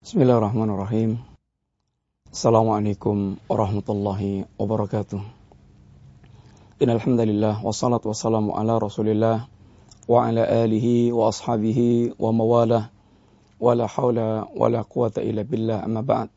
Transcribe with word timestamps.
Bismillahirrahmanirrahim. 0.00 1.20
Assalamualaikum 2.32 3.36
warahmatullahi 3.52 4.48
wabarakatuh. 4.56 5.20
Innalhamdulillah 6.80 7.60
wassalatu 7.60 8.08
wassalamu 8.08 8.56
ala 8.56 8.80
rasulillah 8.80 9.44
wa 10.08 10.24
ala 10.24 10.48
alihi 10.64 11.12
wa 11.12 11.28
ashabihi 11.28 12.16
wa 12.16 12.32
mawalah 12.32 12.88
wa 13.60 13.76
la 13.76 13.84
hawla 13.84 14.48
wa 14.48 14.72
la 14.72 14.88
quwata 14.88 15.20
illa 15.20 15.44
billah 15.44 15.84
amma 15.84 16.00
ba'd. 16.00 16.32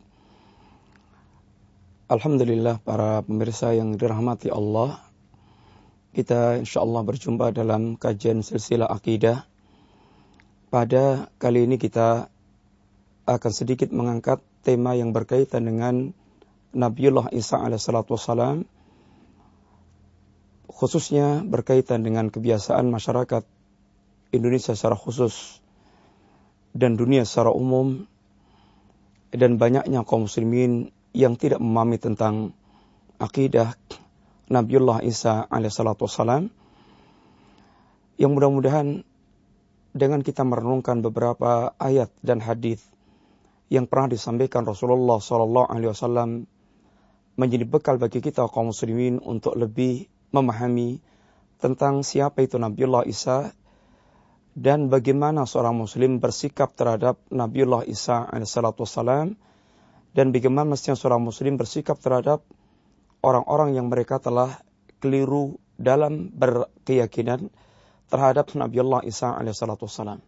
Alhamdulillah 2.11 2.84
para 2.84 3.23
pemirsa 3.23 3.71
yang 3.71 3.95
dirahmati 3.95 4.52
Allah. 4.52 5.00
Kita 6.11 6.59
insyaallah 6.59 7.07
berjumpa 7.07 7.55
dalam 7.55 7.95
kajian 7.95 8.44
silsilah 8.44 8.91
akidah. 8.91 9.48
Pada 10.67 11.31
kali 11.39 11.64
ini 11.64 11.80
kita 11.80 12.33
akan 13.23 13.52
sedikit 13.55 13.90
mengangkat 13.95 14.44
tema 14.68 14.95
yang 15.00 15.16
berkaitan 15.16 15.64
dengan 15.64 16.12
Nabiullah 16.73 17.31
Isa 17.31 17.62
alaihissalatu 17.62 18.18
wassalam 18.18 18.68
khususnya 20.68 21.45
berkaitan 21.45 22.04
dengan 22.04 22.28
kebiasaan 22.34 22.90
masyarakat 22.90 23.45
Indonesia 24.34 24.73
secara 24.73 24.98
khusus 24.98 25.62
dan 26.73 26.98
dunia 26.98 27.23
secara 27.23 27.54
umum 27.54 28.09
dan 29.30 29.62
banyaknya 29.62 30.03
kaum 30.03 30.26
muslimin 30.26 30.92
yang 31.14 31.38
tidak 31.38 31.62
memahami 31.62 32.02
tentang 32.02 32.58
akidah 33.22 33.78
Nabiullah 34.50 35.05
Isa 35.05 35.45
alaihissalatu 35.48 36.09
wassalam. 36.09 36.50
Yang 38.17 38.31
mudah-mudahan 38.38 38.88
dengan 39.94 40.22
kita 40.22 40.45
merenungkan 40.45 41.02
beberapa 41.02 41.73
ayat 41.81 42.14
dan 42.22 42.42
hadis 42.42 42.92
yang 43.73 43.89
pernah 43.89 44.13
disampaikan 44.13 44.69
Rasulullah 44.69 45.17
Sallallahu 45.17 45.66
Alaihi 45.66 45.89
Wasallam 45.89 46.45
menjadi 47.33 47.66
bekal 47.66 47.97
bagi 47.97 48.21
kita 48.21 48.45
kaum 48.45 48.69
muslimin 48.69 49.17
untuk 49.17 49.57
lebih 49.57 50.05
memahami 50.29 51.02
tentang 51.57 52.05
siapa 52.05 52.45
itu 52.45 52.61
Nabiullah 52.61 53.09
Isa 53.09 53.49
dan 54.53 54.94
bagaimana 54.94 55.49
seorang 55.49 55.73
muslim 55.73 56.21
bersikap 56.21 56.77
terhadap 56.77 57.17
Nabiullah 57.33 57.89
Isa 57.89 58.29
alaihissalam 58.29 59.33
dan 60.13 60.25
bagaimana 60.29 60.77
mestinya 60.77 60.94
seorang 60.94 61.25
muslim 61.25 61.57
bersikap 61.57 61.97
terhadap 61.97 62.45
orang-orang 63.25 63.73
yang 63.73 63.89
mereka 63.89 64.21
telah 64.21 64.61
keliru 65.01 65.57
dalam 65.81 66.29
berkeyakinan 66.29 67.49
terhadap 68.13 68.53
Nabiullah 68.53 69.01
Isa 69.01 69.33
alaihissalam. 69.33 70.21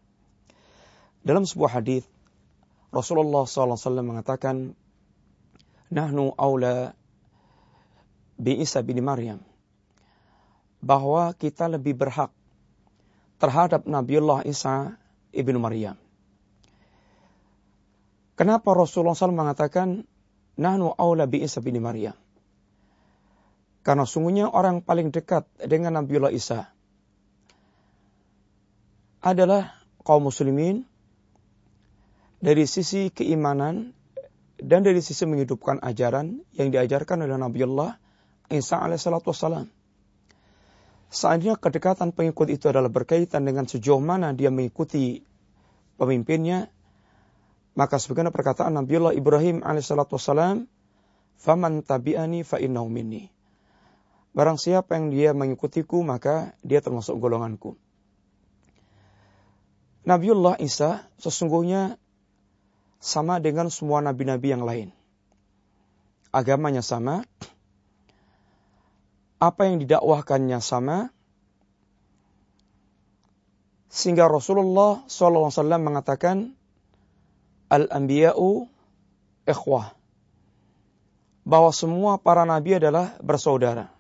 Dalam 1.22 1.44
sebuah 1.46 1.78
hadis 1.78 2.10
Rasulullah 2.96 3.44
SAW 3.44 3.76
mengatakan, 4.00 4.72
Nahnu 5.92 6.32
awla 6.40 6.96
bi 8.40 8.56
Isa 8.56 8.80
bin 8.88 9.04
Maryam. 9.04 9.44
Bahwa 10.80 11.36
kita 11.36 11.68
lebih 11.68 12.00
berhak 12.00 12.32
terhadap 13.36 13.84
Nabiullah 13.84 14.48
Isa 14.48 14.96
ibnu 15.36 15.60
Maryam. 15.60 16.00
Kenapa 18.40 18.72
Rasulullah 18.72 19.12
SAW 19.12 19.36
mengatakan, 19.36 20.08
Nahnu 20.56 20.96
awla 20.96 21.28
bi 21.28 21.44
Isa 21.44 21.60
bin 21.60 21.76
Maryam? 21.84 22.16
Karena 23.84 24.08
sungguhnya 24.08 24.48
orang 24.48 24.80
paling 24.80 25.12
dekat 25.12 25.46
dengan 25.60 26.00
Nabiullah 26.00 26.32
Isa 26.32 26.72
adalah 29.20 29.84
kaum 30.02 30.32
muslimin 30.32 30.88
dari 32.40 32.66
sisi 32.68 33.12
keimanan 33.12 33.96
dan 34.60 34.82
dari 34.84 35.04
sisi 35.04 35.28
menghidupkan 35.28 35.84
ajaran 35.84 36.44
yang 36.56 36.72
diajarkan 36.72 37.28
oleh 37.28 37.36
Nabiullah 37.36 38.00
Isa 38.52 38.80
alaihissalatu 38.80 39.32
wassalam. 39.34 39.68
Seandainya 41.10 41.56
kedekatan 41.56 42.12
pengikut 42.12 42.52
itu 42.52 42.68
adalah 42.68 42.92
berkaitan 42.92 43.48
dengan 43.48 43.66
sejauh 43.66 44.02
mana 44.04 44.36
dia 44.36 44.52
mengikuti 44.52 45.24
pemimpinnya, 45.96 46.68
maka 47.74 48.00
sebagaimana 48.00 48.36
perkataan 48.36 48.76
Nabiullah 48.76 49.16
Ibrahim 49.16 49.64
alaihissalatu 49.64 50.20
wassalam, 50.20 50.68
"Faman 51.40 51.84
tabi'ani 51.84 52.44
fa 52.44 52.60
minni." 52.62 53.32
Barang 54.36 54.60
siapa 54.60 55.00
yang 55.00 55.16
dia 55.16 55.32
mengikutiku, 55.32 56.04
maka 56.04 56.60
dia 56.60 56.84
termasuk 56.84 57.16
golonganku. 57.16 57.80
Nabiullah 60.04 60.60
Isa 60.60 61.08
sesungguhnya 61.18 61.98
sama 63.06 63.38
dengan 63.38 63.70
semua 63.70 64.02
nabi-nabi 64.02 64.50
yang 64.50 64.66
lain. 64.66 64.90
Agamanya 66.34 66.82
sama, 66.82 67.22
apa 69.38 69.62
yang 69.70 69.78
didakwahkannya 69.78 70.58
sama, 70.58 71.14
sehingga 73.94 74.26
Rasulullah 74.26 75.06
SAW 75.06 75.54
mengatakan, 75.78 76.58
Al-Anbiya'u 77.70 78.66
ikhwah. 79.46 79.94
Bahwa 81.46 81.70
semua 81.70 82.18
para 82.18 82.42
nabi 82.42 82.82
adalah 82.82 83.14
bersaudara. 83.22 83.94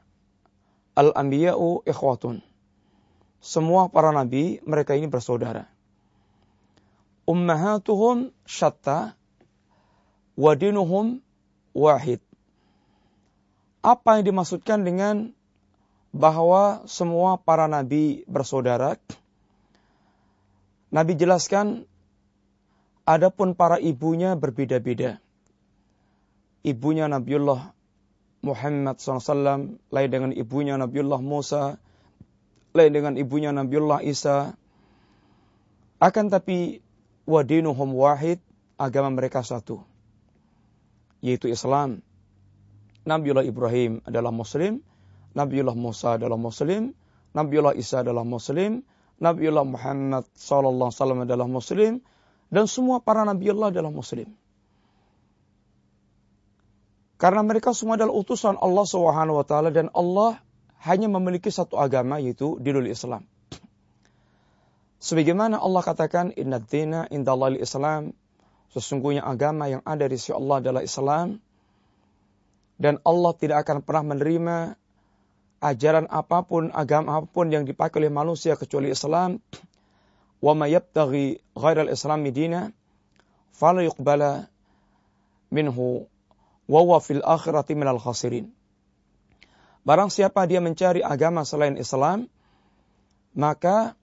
Al-Anbiya'u 0.97 1.85
ikhwatun. 1.85 2.41
Semua 3.37 3.85
para 3.93 4.09
nabi, 4.09 4.65
mereka 4.65 4.97
ini 4.97 5.05
bersaudara 5.05 5.74
ummahatuhum 7.25 8.29
syatta 8.45 9.17
wa 10.37 10.51
dinuhum 10.53 11.21
wahid. 11.73 12.21
Apa 13.85 14.17
yang 14.17 14.33
dimaksudkan 14.33 14.81
dengan 14.81 15.33
bahwa 16.09 16.85
semua 16.89 17.37
para 17.37 17.69
nabi 17.69 18.25
bersaudara? 18.25 18.97
Nabi 20.89 21.13
jelaskan 21.19 21.85
adapun 23.03 23.53
para 23.53 23.77
ibunya 23.77 24.33
berbeda-beda. 24.33 25.21
Ibunya 26.65 27.05
Nabiullah 27.05 27.75
Muhammad 28.41 28.97
SAW, 28.97 29.77
lain 29.93 30.09
dengan 30.09 30.31
ibunya 30.33 30.77
Nabiullah 30.77 31.21
Musa, 31.21 31.77
lain 32.73 32.91
dengan 32.93 33.13
ibunya 33.21 33.53
Nabiullah 33.53 34.01
Isa. 34.01 34.57
Akan 36.01 36.33
tapi 36.33 36.84
wadinuhum 37.25 37.93
wahid, 37.93 38.39
agama 38.77 39.13
mereka 39.13 39.41
satu. 39.41 39.81
Yaitu 41.21 41.49
Islam. 41.49 42.05
Nabiullah 43.05 43.45
Ibrahim 43.45 44.01
adalah 44.01 44.33
Muslim, 44.33 44.81
Nabiullah 45.37 45.77
Musa 45.77 46.17
adalah 46.17 46.39
Muslim, 46.39 46.95
Nabiullah 47.37 47.77
Isa 47.77 48.01
adalah 48.01 48.25
Muslim, 48.25 48.81
Nabiullah 49.21 49.61
Muhammad 49.61 50.25
sallallahu 50.33 50.89
alaihi 50.89 50.97
wasallam 50.97 51.21
adalah 51.27 51.45
Muslim, 51.45 51.93
dan 52.49 52.65
semua 52.65 53.03
para 53.03 53.21
Nabiullah 53.27 53.69
adalah 53.69 53.93
Muslim. 53.93 54.33
Karena 57.15 57.41
mereka 57.45 57.71
semua 57.71 57.95
adalah 57.95 58.11
utusan 58.11 58.59
Allah 58.59 58.85
Subhanahu 58.85 59.39
wa 59.39 59.45
taala 59.47 59.69
dan 59.71 59.87
Allah 59.95 60.41
hanya 60.83 61.07
memiliki 61.07 61.47
satu 61.47 61.79
agama 61.79 62.19
yaitu 62.19 62.59
dinul 62.59 62.85
Islam. 62.89 63.23
Sebagaimana 65.05 65.61
Allah 65.61 65.85
katakan, 65.85 66.33
Inna 66.33 66.57
dina 66.57 67.05
indallahil 67.13 67.61
Islam. 67.61 68.17
Sesungguhnya 68.73 69.21
agama 69.21 69.69
yang 69.69 69.85
ada 69.85 70.09
di 70.09 70.17
sisi 70.17 70.33
Allah 70.33 70.65
adalah 70.65 70.81
Islam. 70.81 71.37
Dan 72.81 72.97
Allah 73.05 73.31
tidak 73.37 73.69
akan 73.69 73.85
pernah 73.85 74.17
menerima 74.17 74.57
ajaran 75.61 76.09
apa 76.09 76.41
pun, 76.41 76.73
agama 76.73 77.21
apa 77.21 77.29
pun 77.29 77.53
yang 77.53 77.69
dipakai 77.69 78.01
oleh 78.01 78.09
manusia 78.09 78.57
kecuali 78.57 78.89
Islam. 78.89 79.37
Wa 80.41 80.57
ma 80.57 80.65
yabtaghi 80.65 81.37
ghairal 81.53 81.93
islami 81.93 82.33
dina. 82.33 82.73
Fala 83.53 83.85
yuqbala 83.85 84.49
minhu. 85.53 86.09
Wa 86.65 86.81
wa 86.81 86.97
fil 86.97 87.21
akhirati 87.21 87.77
minal 87.77 88.01
khasirin. 88.01 88.49
Barang 89.85 90.09
siapa 90.09 90.49
dia 90.49 90.65
mencari 90.65 91.05
agama 91.05 91.45
selain 91.45 91.77
Islam, 91.77 92.25
maka 93.37 93.93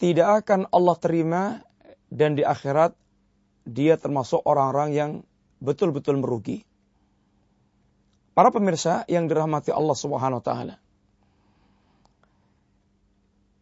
tidak 0.00 0.42
akan 0.42 0.64
Allah 0.72 0.96
terima 0.96 1.42
dan 2.08 2.32
di 2.32 2.42
akhirat 2.42 2.96
dia 3.68 4.00
termasuk 4.00 4.40
orang-orang 4.48 4.90
yang 4.96 5.10
betul-betul 5.60 6.16
merugi. 6.16 6.64
Para 8.32 8.48
pemirsa 8.48 9.04
yang 9.12 9.28
dirahmati 9.28 9.68
Allah 9.68 9.92
Subhanahu 9.92 10.40
wa 10.40 10.44
taala. 10.44 10.76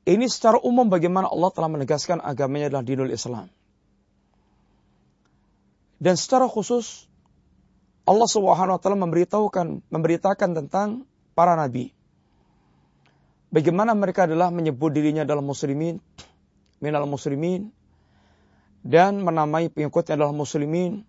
Ini 0.06 0.24
secara 0.30 0.62
umum 0.62 0.86
bagaimana 0.88 1.28
Allah 1.28 1.50
telah 1.52 1.68
menegaskan 1.68 2.22
agamanya 2.22 2.72
adalah 2.72 2.86
dinul 2.86 3.10
Islam. 3.12 3.50
Dan 5.98 6.14
secara 6.14 6.46
khusus 6.46 7.10
Allah 8.06 8.30
Subhanahu 8.30 8.78
wa 8.78 8.80
taala 8.80 8.96
memberitahukan 8.96 9.90
memberitakan 9.90 10.50
tentang 10.54 11.02
para 11.34 11.58
nabi. 11.58 11.97
Bagaimana 13.48 13.96
mereka 13.96 14.28
adalah 14.28 14.52
menyebut 14.52 14.92
dirinya 14.92 15.24
dalam 15.24 15.48
muslimin, 15.48 15.96
minal 16.84 17.08
muslimin, 17.08 17.72
dan 18.84 19.24
menamai 19.24 19.72
pengikutnya 19.72 20.20
adalah 20.20 20.36
muslimin. 20.36 21.04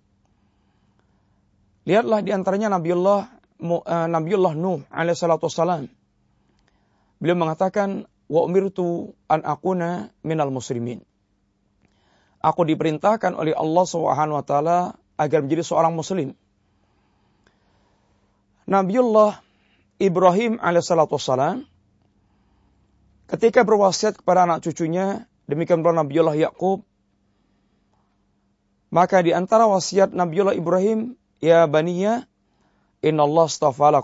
Lihatlah 1.83 2.23
di 2.23 2.31
antaranya 2.31 2.71
Nabiullah 2.71 3.19
uh, 3.59 4.07
Nabiullah 4.07 4.55
Nuh 4.55 4.87
alaihissalatu 4.87 5.51
wassalam. 5.51 5.91
Beliau 7.19 7.35
mengatakan 7.35 8.07
wa 8.31 8.41
umirtu 8.47 9.11
an 9.27 9.43
akuna 9.43 10.07
minal 10.23 10.53
muslimin. 10.53 11.03
Aku 12.39 12.63
diperintahkan 12.63 13.35
oleh 13.35 13.51
Allah 13.51 13.83
Subhanahu 13.83 14.39
wa 14.39 14.45
taala 14.47 14.77
agar 15.19 15.43
menjadi 15.43 15.67
seorang 15.67 15.91
muslim. 15.91 16.31
Nabiullah 18.63 19.43
Ibrahim 19.99 20.55
alaihissalatu 20.63 21.19
wassalam 21.19 21.67
ketika 23.29 23.61
berwasiat 23.61 24.19
kepada 24.19 24.49
anak 24.49 24.65
cucunya, 24.65 25.29
demikian 25.45 25.85
pula 25.85 26.01
Nabiullah 26.01 26.35
Yakub, 26.35 26.81
maka 28.89 29.21
di 29.21 29.31
antara 29.31 29.69
wasiat 29.69 30.09
Nabiullah 30.11 30.57
Ibrahim, 30.57 31.13
ya 31.37 31.69
baniya, 31.69 32.25
inna 33.05 33.23
Allah 33.23 33.45
astafa 33.45 34.01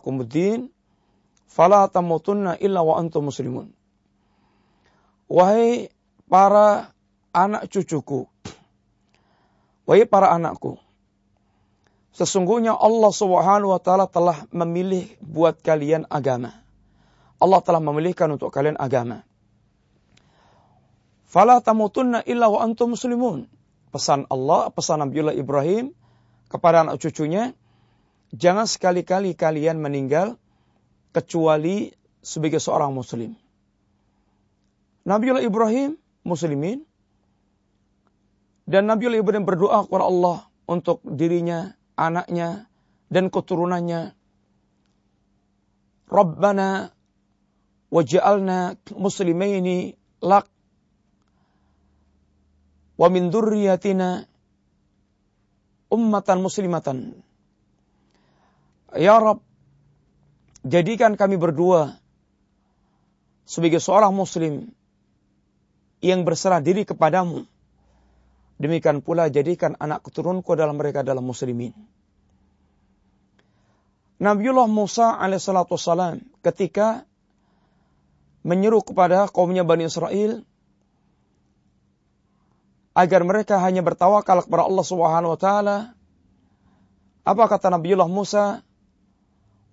fala 1.49 1.87
tamutunna 1.87 2.59
illa 2.61 2.85
wa 2.85 3.01
antum 3.01 3.27
muslimun. 3.31 3.73
Wahai 5.25 5.89
para 6.29 6.93
anak 7.33 7.65
cucuku, 7.73 8.29
wahai 9.89 10.05
para 10.05 10.29
anakku, 10.31 10.77
Sesungguhnya 12.15 12.71
Allah 12.71 13.11
Subhanahu 13.11 13.75
wa 13.75 13.81
taala 13.83 14.07
telah 14.07 14.47
memilih 14.55 15.03
buat 15.19 15.59
kalian 15.59 16.07
agama. 16.07 16.64
Allah 17.39 17.59
telah 17.61 17.81
memilihkan 17.83 18.31
untuk 18.31 18.49
kalian 18.51 18.79
agama. 18.79 19.23
Fala 21.27 21.59
tamutunna 21.59 22.23
illa 22.23 22.47
wa 22.47 22.63
antum 22.63 22.95
muslimun. 22.95 23.51
Pesan 23.91 24.27
Allah, 24.27 24.71
pesan 24.71 25.03
Nabiullah 25.03 25.35
Ibrahim 25.35 25.91
kepada 26.51 26.83
anak 26.83 26.99
cucunya, 26.99 27.55
jangan 28.35 28.67
sekali-kali 28.67 29.35
kalian 29.35 29.79
meninggal 29.79 30.35
kecuali 31.15 31.91
sebagai 32.19 32.59
seorang 32.59 32.91
muslim. 32.91 33.35
Nabiullah 35.07 35.43
Ibrahim 35.43 35.95
muslimin 36.27 36.83
dan 38.67 38.89
Nabiullah 38.89 39.21
Ibrahim 39.21 39.45
berdoa 39.47 39.85
kepada 39.85 40.05
Allah 40.07 40.37
untuk 40.65 40.99
dirinya 41.05 41.77
anaknya, 41.95 42.67
dan 43.07 43.31
keturunannya. 43.31 44.13
Rabbana 46.05 46.93
waj'alna 47.95 48.75
muslimaini 48.91 49.95
lak 50.19 50.51
wa 52.99 53.07
min 53.07 53.31
dzurriyyatina 53.31 54.27
ummatan 55.87 56.43
muslimatan. 56.43 56.97
Ya 58.95 59.15
Rabb, 59.15 59.39
jadikan 60.67 61.15
kami 61.15 61.39
berdua 61.39 61.95
sebagai 63.47 63.79
seorang 63.79 64.11
muslim 64.11 64.75
yang 66.03 66.27
berserah 66.27 66.59
diri 66.59 66.83
kepadamu 66.83 67.47
Demikian 68.55 69.03
pula 69.03 69.27
jadikan 69.27 69.75
anak 69.83 70.07
keturunku 70.07 70.55
dalam 70.55 70.79
mereka 70.79 71.03
dalam 71.03 71.27
muslimin. 71.27 71.75
Nabiullah 74.15 74.71
Musa 74.71 75.19
alaihissalatu 75.19 75.75
wassalam 75.75 76.23
ketika 76.39 77.03
menyeru 78.45 78.85
kepada 78.85 79.25
kaumnya 79.25 79.65
Bani 79.65 79.89
Israel 79.89 80.45
agar 82.93 83.25
mereka 83.25 83.57
hanya 83.57 83.81
bertawakal 83.81 84.45
kepada 84.45 84.69
Allah 84.69 84.85
Subhanahu 84.85 85.33
wa 85.33 85.39
taala. 85.41 85.77
Apa 87.25 87.49
kata 87.49 87.73
Nabiullah 87.73 88.05
Musa? 88.05 88.61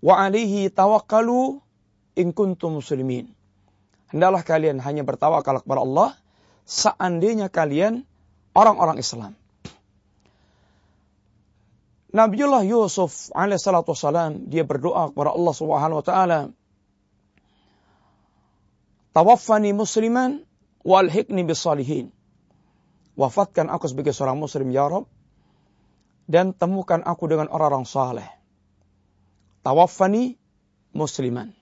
Wa 0.00 0.24
alihi 0.24 0.72
tawakkalu 0.72 1.60
in 2.16 2.32
kuntum 2.32 2.80
muslimin. 2.80 3.28
Hendaklah 4.08 4.42
kalian 4.42 4.80
hanya 4.80 5.04
bertawakal 5.04 5.60
kepada 5.60 5.80
Allah 5.84 6.08
seandainya 6.64 7.52
kalian 7.52 8.08
orang-orang 8.56 8.98
Islam. 8.98 9.36
Nabiullah 12.12 12.64
Yusuf 12.64 13.32
alaihissalatu 13.32 13.96
wassalam, 13.96 14.48
dia 14.52 14.68
berdoa 14.68 15.08
kepada 15.12 15.32
Allah 15.32 15.54
subhanahu 15.56 16.00
wa 16.00 16.04
ta'ala. 16.04 16.40
Tawaffani 19.12 19.76
musliman 19.76 20.44
walhikni 20.84 21.44
bisalihin. 21.44 22.12
Wafatkan 23.16 23.68
aku 23.68 23.88
sebagai 23.92 24.16
seorang 24.16 24.40
muslim 24.40 24.72
ya 24.72 24.88
Rabb. 24.88 25.08
Dan 26.24 26.56
temukan 26.56 27.04
aku 27.04 27.28
dengan 27.28 27.52
orang-orang 27.52 27.84
saleh. 27.84 28.28
Tawaffani 29.60 30.40
musliman. 30.96 31.52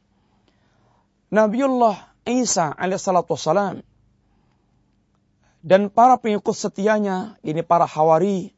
Nabiullah 1.31 2.15
Isa 2.27 2.71
alaihissalatu 2.71 3.35
wassalam 3.35 3.83
dan 5.61 5.93
para 5.93 6.17
pengikut 6.17 6.57
setianya, 6.57 7.37
ini 7.45 7.61
para 7.61 7.85
hawari, 7.85 8.57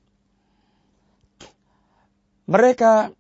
mereka 2.47 3.11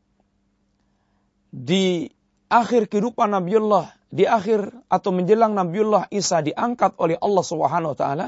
di 1.50 2.14
akhir 2.52 2.92
kehidupan 2.92 3.32
Nabiullah, 3.32 3.96
di 4.12 4.28
akhir 4.28 4.68
atau 4.92 5.08
menjelang 5.08 5.56
Nabiullah 5.56 6.12
Isa 6.12 6.44
diangkat 6.44 7.00
oleh 7.00 7.16
Allah 7.16 7.44
Subhanahu 7.44 7.96
wa 7.96 7.98
taala. 7.98 8.26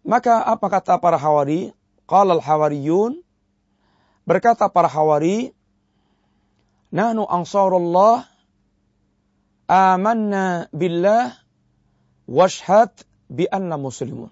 Maka 0.00 0.40
apa 0.40 0.66
kata 0.72 0.96
para 0.96 1.20
hawari? 1.20 1.76
Qala 2.08 2.40
al-hawariyun 2.40 3.20
berkata 4.24 4.72
para 4.72 4.88
hawari, 4.88 5.52
"Nahnu 6.88 7.28
ansarullah 7.28 8.24
amanna 9.68 10.70
billah 10.72 11.36
washhad 12.24 12.94
bi 13.26 13.44
anna 13.50 13.76
muslimun. 13.76 14.30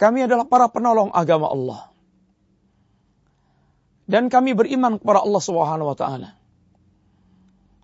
Kami 0.00 0.24
adalah 0.24 0.48
para 0.48 0.68
penolong 0.72 1.12
agama 1.12 1.52
Allah. 1.52 1.89
Dan 4.10 4.26
kami 4.26 4.58
beriman 4.58 4.98
kepada 4.98 5.22
Allah 5.22 5.42
Subhanahu 5.42 5.94
wa 5.94 5.96
taala. 5.96 6.34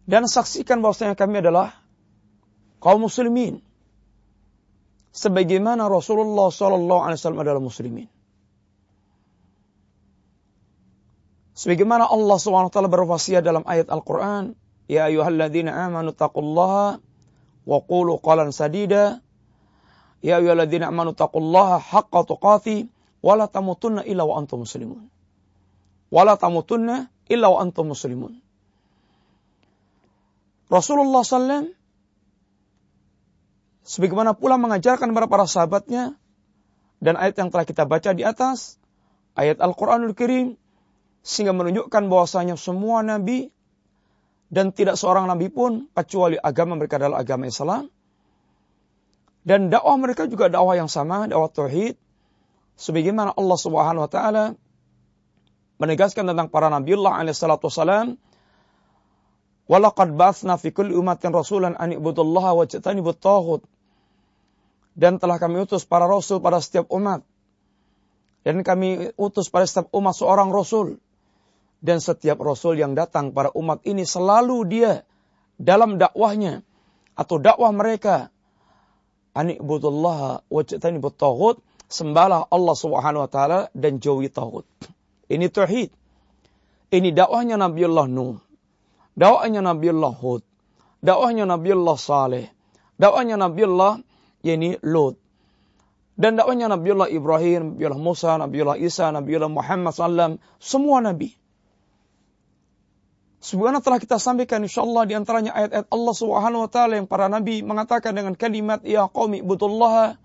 Dan 0.06 0.26
saksikan 0.26 0.82
bahwasanya 0.82 1.14
kami 1.14 1.38
adalah 1.38 1.78
kaum 2.82 3.06
muslimin. 3.06 3.62
Sebagaimana 5.14 5.86
Rasulullah 5.86 6.50
sallallahu 6.50 7.02
alaihi 7.06 7.18
wasallam 7.22 7.42
adalah 7.46 7.62
muslimin. 7.62 8.10
Sebagaimana 11.54 12.10
Allah 12.10 12.36
Subhanahu 12.42 12.68
wa 12.68 12.74
taala 12.74 12.90
berwasiat 12.90 13.46
dalam 13.46 13.62
ayat 13.62 13.86
Al-Qur'an, 13.88 14.58
"Ya 14.90 15.06
ayyuhalladzina 15.06 15.72
amanu 15.72 16.10
taqullaha 16.10 16.98
wa 17.64 17.78
qulu 17.86 18.18
qalan 18.20 18.50
sadida 18.50 19.24
Ya 20.24 20.40
ayyuhalladzina 20.40 20.88
amanu 20.88 21.12
taqullaha 21.12 21.78
haqqa 21.78 22.24
tuqati 22.24 22.90
wa 23.22 23.32
la 23.36 23.46
tamutunna 23.46 24.02
illa 24.02 24.24
wa 24.24 24.40
antum 24.40 24.64
muslimun. 24.64 25.06
Wa 26.10 26.22
la 26.22 26.38
tamutunna 26.38 27.10
illa 27.26 27.46
wa 27.50 27.58
antum 27.62 27.90
muslimun. 27.90 28.38
Rasulullah 30.66 31.22
SAW 31.22 31.70
sebagaimana 33.86 34.34
pula 34.34 34.58
mengajarkan 34.58 35.14
kepada 35.14 35.30
para 35.30 35.46
sahabatnya 35.46 36.18
dan 36.98 37.14
ayat 37.14 37.38
yang 37.38 37.54
telah 37.54 37.62
kita 37.62 37.86
baca 37.86 38.10
di 38.16 38.26
atas, 38.26 38.82
ayat 39.38 39.62
Al-Quranul 39.62 40.16
Karim, 40.16 40.58
sehingga 41.22 41.54
menunjukkan 41.54 42.02
bahwasanya 42.10 42.58
semua 42.58 43.06
nabi 43.06 43.54
dan 44.50 44.74
tidak 44.74 44.98
seorang 44.98 45.30
nabi 45.30 45.50
pun 45.50 45.86
kecuali 45.94 46.34
agama 46.38 46.74
mereka 46.74 46.98
adalah 46.98 47.22
agama 47.22 47.46
Islam, 47.46 47.86
dan 49.46 49.70
dakwah 49.70 49.94
mereka 49.94 50.26
juga 50.26 50.50
dakwah 50.50 50.74
yang 50.74 50.90
sama, 50.90 51.30
dakwah 51.30 51.46
tauhid. 51.46 51.94
Sebagaimana 52.76 53.32
Allah 53.38 53.56
Subhanahu 53.56 54.04
wa 54.04 54.10
taala 54.10 54.44
menegaskan 55.76 56.28
tentang 56.28 56.48
para 56.48 56.72
nabiullah 56.72 57.20
alaihi 57.20 57.36
salatu 57.36 57.68
wasalam, 57.68 58.16
"Walaqad 59.68 60.14
ba'atsna 60.16 60.56
fi 60.56 60.72
kulli 60.72 60.96
ummatin 60.96 61.32
rasulan 61.32 61.76
an 61.76 61.92
ibudullaha 61.92 62.56
wa 62.56 62.64
tajtanibut 62.64 63.18
taghut." 63.20 63.62
Dan 64.96 65.20
telah 65.20 65.36
kami 65.36 65.60
utus 65.60 65.84
para 65.84 66.08
rasul 66.08 66.40
pada 66.40 66.56
setiap 66.56 66.88
umat. 66.88 67.20
Dan 68.46 68.64
kami 68.64 69.12
utus 69.20 69.52
pada 69.52 69.68
setiap 69.68 69.92
umat 69.92 70.16
seorang 70.16 70.48
rasul. 70.48 70.96
Dan 71.84 72.00
setiap 72.00 72.40
rasul 72.40 72.80
yang 72.80 72.96
datang 72.96 73.36
pada 73.36 73.52
umat 73.52 73.84
ini 73.84 74.08
selalu 74.08 74.64
dia 74.64 75.04
dalam 75.60 76.00
dakwahnya 76.00 76.64
atau 77.12 77.36
dakwah 77.36 77.68
mereka 77.76 78.32
Ani'budullaha 79.36 80.48
wajtani 80.48 80.96
taghut. 81.12 81.60
Sembahlah 81.86 82.48
Allah 82.50 82.74
subhanahu 82.74 83.28
wa 83.28 83.30
ta'ala 83.30 83.60
dan 83.76 84.00
jauhi 84.00 84.32
taghut. 84.32 84.64
Ini 85.26 85.46
tauhid. 85.50 85.90
Ini 86.94 87.10
dakwahnya 87.10 87.58
Nabiullah 87.58 88.06
Nuh. 88.06 88.38
Dakwahnya 89.18 89.60
Nabiullah 89.64 90.14
Hud. 90.14 90.42
Dakwahnya 91.02 91.44
Nabiullah 91.48 91.96
Saleh. 91.98 92.46
Dakwahnya 92.96 93.36
Nabiullah 93.36 94.00
yani 94.46 94.78
Lut. 94.86 95.18
Dan 96.16 96.40
dakwanya 96.40 96.72
Nabiullah 96.72 97.12
Ibrahim, 97.12 97.76
Nabiullah 97.76 98.00
Musa, 98.00 98.40
Nabiullah 98.40 98.80
Isa, 98.80 99.12
Nabiullah 99.12 99.52
Muhammad 99.52 99.92
SAW, 99.92 100.40
semua 100.56 101.04
nabi. 101.04 101.36
Sebenarnya 103.36 103.84
telah 103.84 104.00
kita 104.00 104.16
sampaikan 104.16 104.64
insyaAllah 104.64 105.04
di 105.06 105.14
antaranya 105.14 105.52
ayat-ayat 105.52 105.86
Allah 105.92 106.14
Subhanahu 106.16 106.64
wa 106.66 106.70
taala 106.72 106.98
yang 106.98 107.06
para 107.06 107.30
nabi 107.30 107.62
mengatakan 107.62 108.16
dengan 108.16 108.34
kalimat 108.34 108.82
ya 108.82 109.06
qaumi 109.06 109.38
ibudullah 109.38 110.18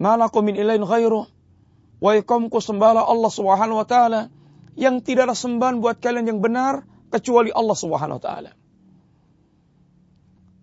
malakum 0.00 0.48
min 0.48 0.56
ilain 0.56 0.80
ghairu 0.80 1.28
wa 2.04 2.12
iqamku 2.12 2.60
sembahlah 2.60 3.08
Allah 3.08 3.32
Subhanahu 3.32 3.80
wa 3.80 3.86
taala 3.88 4.28
yang 4.76 5.00
tidak 5.00 5.32
ada 5.32 5.36
sembahan 5.38 5.80
buat 5.80 6.04
kalian 6.04 6.28
yang 6.28 6.40
benar 6.44 6.84
kecuali 7.08 7.48
Allah 7.48 7.72
Subhanahu 7.72 8.20
wa 8.20 8.22
taala. 8.22 8.52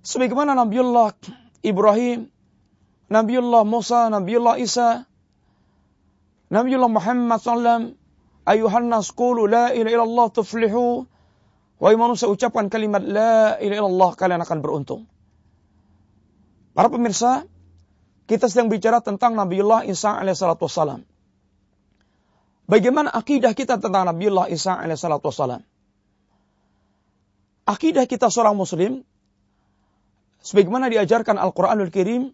Sebagaimana 0.06 0.54
Nabiullah 0.54 1.18
Ibrahim 1.66 2.30
Nabiullah 3.12 3.68
Musa, 3.68 4.08
Nabiullah 4.08 4.56
Isa, 4.56 5.04
Nabiullah 6.48 6.88
Muhammad 6.88 7.40
sallam, 7.44 7.82
ayuhan 8.48 8.88
nas 8.88 9.12
qulu 9.12 9.52
la 9.52 9.76
ilaha 9.76 9.92
illallah 10.00 10.28
tuflihu. 10.32 11.10
Wahai 11.82 11.98
manusia 11.98 12.30
ucapkan 12.30 12.72
kalimat 12.72 13.04
la 13.04 13.60
ilaha 13.60 13.80
illallah 13.84 14.12
kalian 14.16 14.40
akan 14.46 14.60
beruntung. 14.64 15.02
Para 16.72 16.88
pemirsa, 16.88 17.44
kita 18.32 18.48
sedang 18.48 18.72
bicara 18.72 19.04
tentang 19.04 19.36
Nabiullah 19.36 19.84
Isa 19.84 20.16
alaihissalatu 20.16 20.72
wassalam. 20.72 21.11
Bagaimana 22.72 23.12
akidah 23.12 23.52
kita 23.52 23.84
tentang 23.84 24.08
Nabiullah 24.08 24.48
Isa 24.48 24.80
alaihissalatu 24.80 25.28
wassalam? 25.28 25.60
Akidah 27.68 28.08
kita 28.08 28.32
seorang 28.32 28.56
muslim 28.56 29.04
sebagaimana 30.40 30.88
diajarkan 30.88 31.36
Al-Qur'anul 31.36 31.92
Karim 31.92 32.32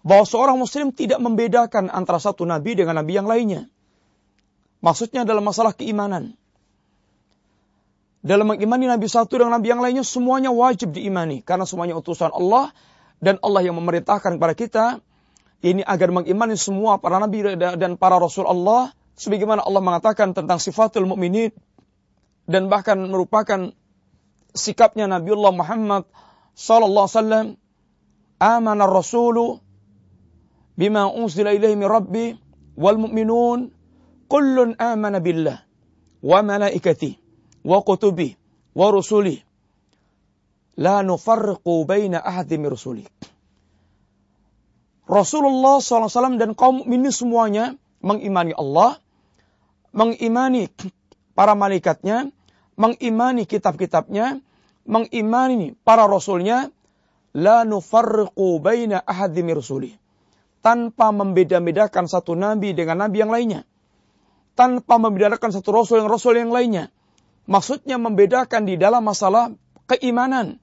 bahwa 0.00 0.24
seorang 0.24 0.56
muslim 0.56 0.88
tidak 0.88 1.20
membedakan 1.20 1.92
antara 1.92 2.16
satu 2.16 2.48
nabi 2.48 2.80
dengan 2.80 2.96
nabi 2.96 3.12
yang 3.12 3.28
lainnya. 3.28 3.68
Maksudnya 4.80 5.28
dalam 5.28 5.44
masalah 5.44 5.76
keimanan. 5.76 6.32
Dalam 8.24 8.56
mengimani 8.56 8.88
nabi 8.88 9.04
satu 9.04 9.36
dengan 9.36 9.60
nabi 9.60 9.68
yang 9.68 9.84
lainnya 9.84 10.02
semuanya 10.02 10.48
wajib 10.48 10.96
diimani 10.96 11.44
karena 11.44 11.68
semuanya 11.68 11.92
utusan 11.92 12.32
Allah 12.32 12.72
dan 13.20 13.36
Allah 13.44 13.68
yang 13.68 13.76
memerintahkan 13.76 14.40
kepada 14.40 14.54
kita 14.56 14.84
ini 15.60 15.84
agar 15.84 16.08
mengimani 16.08 16.56
semua 16.56 16.96
para 16.96 17.20
nabi 17.20 17.44
dan 17.60 18.00
para 18.00 18.16
rasul 18.16 18.48
Allah 18.48 18.96
sebagaimana 19.16 19.64
Allah 19.64 19.82
mengatakan 19.82 20.36
tentang 20.36 20.60
sifatul 20.60 21.08
mukminin 21.08 21.50
dan 22.46 22.68
bahkan 22.70 23.00
merupakan 23.08 23.72
sikapnya 24.54 25.08
Nabiullah 25.10 25.52
Muhammad 25.56 26.04
sallallahu 26.54 27.06
alaihi 27.08 27.18
wasallam 27.18 27.46
amana 28.38 28.84
rasulu 28.86 29.60
bima 30.76 31.08
unzila 31.08 31.50
ilaihi 31.52 31.76
min 31.76 31.88
rabbi 31.88 32.26
wal 32.76 33.00
mu'minun 33.00 33.72
kullun 34.28 34.76
amana 34.76 35.18
billah 35.18 35.64
wa 36.20 36.38
malaikati 36.44 37.16
wa 37.64 37.80
kutubi 37.80 38.36
wa 38.76 38.86
rusuli 38.92 39.40
la 40.76 41.00
nufarriqu 41.00 41.88
baina 41.88 42.20
ahadin 42.20 42.60
min 42.60 42.70
rusuli 42.70 43.04
Rasulullah 45.06 45.78
SAW 45.78 46.34
dan 46.34 46.58
kaum 46.58 46.82
mukminin 46.82 47.14
semuanya 47.14 47.78
mengimani 48.02 48.50
Allah, 48.58 48.98
mengimani 49.96 50.68
para 51.32 51.56
malaikatnya, 51.56 52.28
mengimani 52.76 53.48
kitab-kitabnya, 53.48 54.44
mengimani 54.84 55.72
para 55.82 56.04
rasulnya, 56.04 56.68
la 57.32 57.64
nufarriqu 57.64 58.60
baina 58.60 59.00
ahadin 59.00 59.48
min 59.48 59.56
rusuli 59.56 59.92
tanpa 60.66 61.14
membeda-bedakan 61.14 62.10
satu 62.10 62.34
nabi 62.34 62.74
dengan 62.74 63.06
nabi 63.06 63.22
yang 63.22 63.30
lainnya. 63.30 63.62
Tanpa 64.58 64.98
membedakan 64.98 65.54
satu 65.54 65.70
rasul 65.70 66.02
dengan 66.02 66.10
rasul 66.10 66.34
yang 66.34 66.50
lainnya. 66.50 66.90
Maksudnya 67.46 68.02
membedakan 68.02 68.66
di 68.66 68.74
dalam 68.74 69.06
masalah 69.06 69.54
keimanan. 69.86 70.58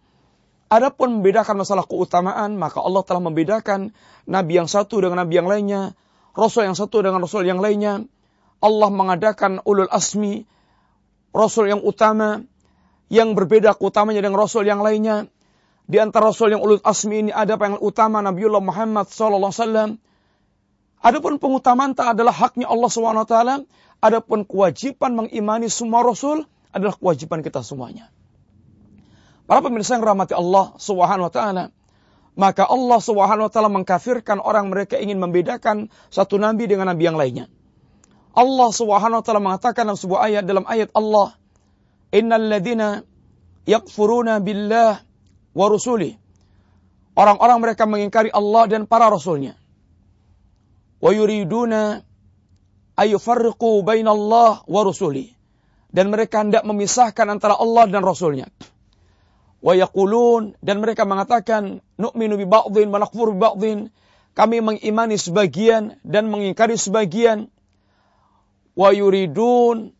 Adapun 0.68 1.22
membedakan 1.22 1.64
masalah 1.64 1.88
keutamaan, 1.88 2.60
maka 2.60 2.84
Allah 2.84 3.06
telah 3.08 3.24
membedakan 3.24 3.96
nabi 4.28 4.60
yang 4.60 4.68
satu 4.68 5.00
dengan 5.00 5.24
nabi 5.24 5.40
yang 5.40 5.48
lainnya, 5.48 5.96
rasul 6.36 6.68
yang 6.68 6.76
satu 6.76 7.00
dengan 7.00 7.24
rasul 7.24 7.48
yang 7.48 7.64
lainnya. 7.64 8.04
Allah 8.64 8.88
mengadakan 8.88 9.60
ulul 9.68 9.92
asmi, 9.92 10.48
rasul 11.36 11.68
yang 11.68 11.84
utama, 11.84 12.48
yang 13.12 13.36
berbeda 13.36 13.76
keutamanya 13.76 14.24
dengan 14.24 14.40
rasul 14.40 14.64
yang 14.64 14.80
lainnya. 14.80 15.28
Di 15.84 16.00
antara 16.00 16.32
Rasul 16.32 16.56
yang 16.56 16.64
ulul 16.64 16.80
asmi 16.80 17.28
ini 17.28 17.32
ada 17.36 17.60
yang 17.60 17.76
utama 17.84 18.24
Nabiullah 18.24 18.64
Muhammad 18.64 19.12
SAW. 19.12 20.00
Adapun 21.04 21.36
pengutamaan 21.36 21.92
tak 21.92 22.16
adalah 22.16 22.32
haknya 22.32 22.72
Allah 22.72 22.88
SWT. 22.88 23.36
Adapun 24.00 24.48
kewajiban 24.48 25.12
mengimani 25.12 25.68
semua 25.68 26.00
Rasul 26.08 26.48
adalah 26.72 26.96
kewajiban 26.96 27.44
kita 27.44 27.60
semuanya. 27.68 28.08
Para 29.44 29.60
pemirsa 29.60 30.00
yang 30.00 30.08
rahmati 30.08 30.32
Allah 30.32 30.72
SWT. 30.80 31.40
Maka 32.40 32.64
Allah 32.64 33.00
SWT 33.04 33.58
mengkafirkan 33.68 34.40
orang 34.40 34.72
mereka 34.72 34.96
ingin 34.96 35.20
membedakan 35.20 35.92
satu 36.08 36.40
nabi 36.40 36.72
dengan 36.72 36.88
nabi 36.88 37.04
yang 37.12 37.20
lainnya. 37.20 37.52
Allah 38.34 38.70
SWT 38.74 39.30
mengatakan 39.38 39.86
dalam 39.86 40.00
sebuah 40.00 40.26
ayat 40.26 40.44
dalam 40.44 40.66
ayat 40.66 40.90
Allah, 40.98 41.38
Innal 42.14 42.46
ladina 42.46 43.02
yakfuruna 43.66 44.38
billah 44.42 45.02
wa 45.54 45.66
rusuli. 45.70 46.14
Orang-orang 47.14 47.58
mereka 47.62 47.86
mengingkari 47.86 48.34
Allah 48.34 48.66
dan 48.66 48.90
para 48.90 49.10
rasulnya. 49.10 49.54
Wa 50.98 51.14
yuriduna 51.14 52.02
ayufarriqu 52.98 53.86
bainallah 53.86 54.66
wa 54.66 54.82
rusuli. 54.82 55.30
Dan 55.94 56.10
mereka 56.10 56.42
hendak 56.42 56.66
memisahkan 56.66 57.30
antara 57.30 57.54
Allah 57.54 57.86
dan 57.86 58.02
rasulnya. 58.02 58.50
Wa 59.62 59.78
yaqulun 59.78 60.58
dan 60.58 60.82
mereka 60.82 61.06
mengatakan 61.06 61.86
nu'minu 62.02 62.34
bi 62.42 62.50
ba'dhin 62.50 62.90
wa 62.90 62.98
nakfur 62.98 63.30
bi 63.34 63.46
ba'dhin. 63.46 63.80
Kami 64.34 64.66
mengimani 64.66 65.22
sebagian 65.22 66.02
dan 66.02 66.34
mengingkari 66.34 66.74
sebagian. 66.82 67.53
Wa 68.74 68.90
yuridun 68.90 69.94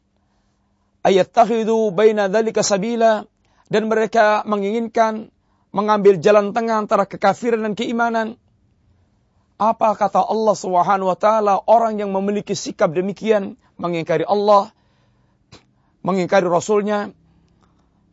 ayattakhidhu 1.06 1.94
baina 1.94 2.30
dzalika 2.30 2.66
sabila. 2.66 3.26
Dan 3.70 3.90
mereka 3.90 4.46
menginginkan 4.46 5.34
mengambil 5.74 6.22
jalan 6.22 6.54
tengah 6.54 6.86
antara 6.86 7.10
kekafiran 7.10 7.66
dan 7.66 7.74
keimanan. 7.74 8.38
Apa 9.58 9.98
kata 9.98 10.22
Allah 10.22 10.54
Subhanahu 10.54 11.10
wa 11.10 11.18
taala? 11.18 11.58
Orang 11.66 11.98
yang 11.98 12.14
memiliki 12.14 12.54
sikap 12.54 12.94
demikian 12.94 13.58
mengingkari 13.82 14.26
Allah, 14.26 14.70
mengingkari 16.06 16.46
rasulnya. 16.46 17.14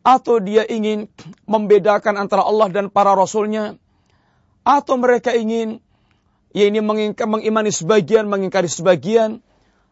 Atau 0.01 0.41
dia 0.41 0.65
ingin 0.65 1.13
membedakan 1.45 2.17
antara 2.17 2.41
Allah 2.41 2.73
dan 2.73 2.89
para 2.89 3.13
rasulnya. 3.13 3.77
Atau 4.65 4.97
mereka 4.97 5.37
ingin 5.37 5.77
ya 6.57 6.65
ini 6.65 6.81
mengimani 6.81 7.69
sebagian, 7.69 8.25
mengingkari 8.25 8.65
sebagian 8.65 9.45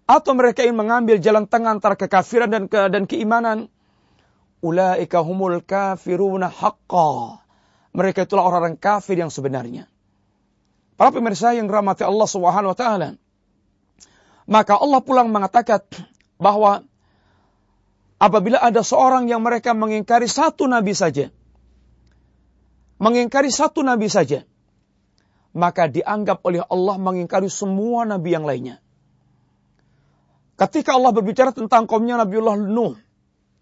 atau 0.10 0.34
mereka 0.34 0.66
ingin 0.66 0.74
mengambil 0.74 1.22
jalan 1.22 1.46
tengah 1.46 1.78
antara 1.78 1.94
kekafiran 1.94 2.50
dan 2.50 2.66
ke, 2.66 2.90
dan 2.90 3.06
keimanan. 3.06 3.70
Ulaika 4.66 5.22
humul 5.22 5.62
kafiruna 5.62 6.50
haqqa. 6.50 7.46
Mereka 7.94 8.26
itulah 8.26 8.50
orang-orang 8.50 8.82
kafir 8.82 9.22
yang 9.22 9.30
sebenarnya. 9.30 9.86
Para 10.98 11.14
pemirsa 11.14 11.54
yang 11.54 11.70
rahmati 11.70 12.02
Allah 12.02 12.26
Subhanahu 12.26 12.74
wa 12.74 12.78
taala. 12.78 13.10
Maka 14.50 14.82
Allah 14.82 15.00
pulang 15.06 15.30
mengatakan 15.30 15.86
bahwa 16.42 16.82
apabila 18.18 18.58
ada 18.58 18.82
seorang 18.82 19.30
yang 19.30 19.46
mereka 19.46 19.78
mengingkari 19.78 20.26
satu 20.26 20.66
nabi 20.66 20.98
saja, 20.98 21.30
mengingkari 22.98 23.54
satu 23.54 23.86
nabi 23.86 24.10
saja, 24.10 24.44
maka 25.54 25.86
dianggap 25.86 26.42
oleh 26.42 26.66
Allah 26.66 26.98
mengingkari 26.98 27.48
semua 27.48 28.10
nabi 28.10 28.34
yang 28.34 28.44
lainnya. 28.44 28.82
Ketika 30.60 31.00
Allah 31.00 31.16
berbicara 31.16 31.56
tentang 31.56 31.88
kaumnya 31.88 32.20
Nabiullah 32.20 32.60
Nuh, 32.60 33.00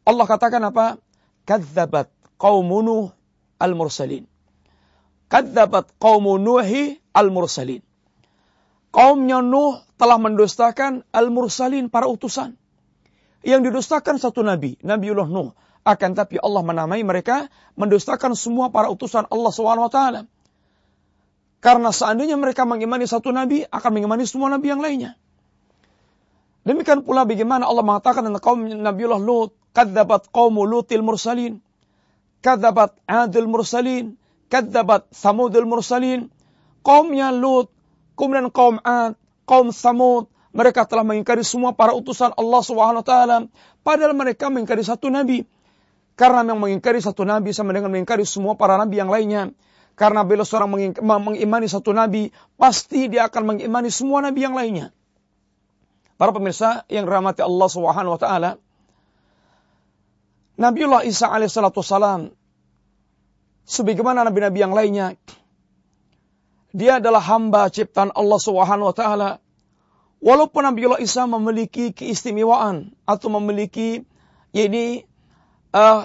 Allah 0.02 0.26
katakan 0.26 0.66
apa? 0.66 0.98
Kadzabat 1.46 2.10
qaumu 2.42 2.82
Nuh 2.82 3.14
al-mursalin. 3.62 4.26
Kadzabat 5.30 5.94
qaumu 6.02 6.42
Nuhi 6.42 6.98
al-mursalin. 7.14 7.86
Kaumnya 8.90 9.46
Nuh 9.46 9.78
telah 10.02 10.18
mendustakan 10.18 11.06
al-mursalin 11.14 11.94
para 11.94 12.10
utusan. 12.10 12.58
Yang 13.46 13.70
didustakan 13.70 14.18
satu 14.18 14.42
nabi, 14.42 14.82
Nabiullah 14.82 15.30
Nuh. 15.30 15.54
Akan 15.86 16.18
tapi 16.18 16.42
Allah 16.42 16.66
menamai 16.66 17.06
mereka 17.06 17.48
mendustakan 17.78 18.34
semua 18.34 18.74
para 18.74 18.90
utusan 18.90 19.30
Allah 19.30 19.52
SWT. 19.54 20.00
Karena 21.62 21.90
seandainya 21.94 22.36
mereka 22.42 22.66
mengimani 22.66 23.06
satu 23.06 23.30
nabi, 23.30 23.64
akan 23.70 23.92
mengimani 23.94 24.26
semua 24.26 24.50
nabi 24.50 24.68
yang 24.74 24.82
lainnya. 24.82 25.16
Demikian 26.68 27.00
pula 27.08 27.24
bagaimana 27.24 27.64
Allah 27.64 27.80
mengatakan 27.80 28.28
tentang 28.28 28.44
kaum 28.44 28.60
Nabiullah 28.68 29.24
Lut, 29.24 29.56
kadzabat 29.72 30.28
qaumu 30.36 30.68
Lutil 30.68 31.00
mursalin. 31.00 31.64
Kadzabat 32.44 33.00
Adil 33.08 33.48
mursalin, 33.48 34.20
kadzabat 34.52 35.08
Samudul 35.16 35.64
mursalin. 35.64 36.28
Kaumnya 36.84 37.32
Lut 37.32 37.72
kemudian 38.18 38.50
kaum 38.50 38.82
Ad, 38.82 39.14
kaum 39.46 39.70
Samud, 39.70 40.28
mereka 40.52 40.90
telah 40.90 41.06
mengingkari 41.06 41.46
semua 41.46 41.72
para 41.78 41.94
utusan 41.94 42.34
Allah 42.34 42.62
Subhanahu 42.66 43.06
taala, 43.06 43.46
padahal 43.86 44.18
mereka 44.18 44.50
mengingkari 44.50 44.82
satu 44.82 45.08
nabi. 45.14 45.46
Karena 46.18 46.42
yang 46.42 46.58
mengingkari 46.58 46.98
satu 46.98 47.22
nabi 47.22 47.54
sama 47.54 47.78
dengan 47.78 47.94
mengingkari 47.94 48.26
semua 48.26 48.58
para 48.58 48.74
nabi 48.74 48.98
yang 48.98 49.14
lainnya. 49.14 49.54
Karena 49.94 50.26
bila 50.26 50.42
seorang 50.42 50.98
mengimani 50.98 51.70
satu 51.70 51.94
nabi, 51.94 52.34
pasti 52.58 53.06
dia 53.06 53.30
akan 53.30 53.54
mengimani 53.54 53.94
semua 53.94 54.26
nabi 54.26 54.42
yang 54.42 54.58
lainnya. 54.58 54.90
Para 56.18 56.34
pemirsa 56.34 56.82
yang 56.90 57.06
rahmati 57.06 57.46
Allah 57.46 57.70
Subhanahu 57.70 58.18
wa 58.18 58.22
taala, 58.22 58.52
Nabiullah 60.58 61.06
Isa 61.06 61.30
alaihissalatu 61.30 61.86
wassalam 61.86 62.34
sebagaimana 63.70 64.26
nabi-nabi 64.26 64.58
yang 64.58 64.74
lainnya 64.74 65.14
dia 66.74 66.98
adalah 66.98 67.22
hamba 67.22 67.70
ciptaan 67.70 68.10
Allah 68.18 68.40
Subhanahu 68.42 68.90
wa 68.90 68.96
taala. 68.98 69.30
Walaupun 70.18 70.66
Nabiullah 70.66 70.98
Isa 70.98 71.30
memiliki 71.30 71.94
keistimewaan 71.94 72.98
atau 73.06 73.30
memiliki 73.38 74.02
ini 74.50 75.06
uh, 75.78 76.02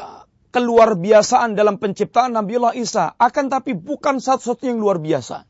keluar 0.53 1.01
biasaan 1.01 1.57
dalam 1.57 1.81
penciptaan 1.81 2.37
Nabiullah 2.37 2.77
Isa, 2.77 3.17
akan 3.17 3.49
tapi 3.49 3.73
bukan 3.73 4.21
satu-satunya 4.21 4.77
yang 4.77 4.85
luar 4.85 5.01
biasa. 5.01 5.49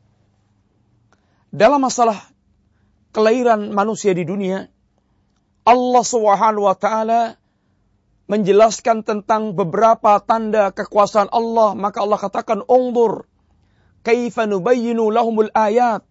Dalam 1.51 1.83
masalah 1.83 2.32
kelahiran 3.13 3.69
manusia 3.69 4.11
di 4.11 4.25
dunia, 4.25 4.67
Allah 5.63 6.03
Subhanahu 6.03 6.67
wa 6.67 6.75
taala 6.75 7.37
menjelaskan 8.27 9.05
tentang 9.05 9.53
beberapa 9.53 10.17
tanda 10.19 10.73
kekuasaan 10.73 11.29
Allah, 11.29 11.77
maka 11.77 12.01
Allah 12.01 12.19
katakan, 12.19 12.65
"Ungdur 12.65 13.29
kaifa 14.03 14.49
nubayyinu 14.49 15.13
lahumul 15.13 15.53
ayat." 15.53 16.03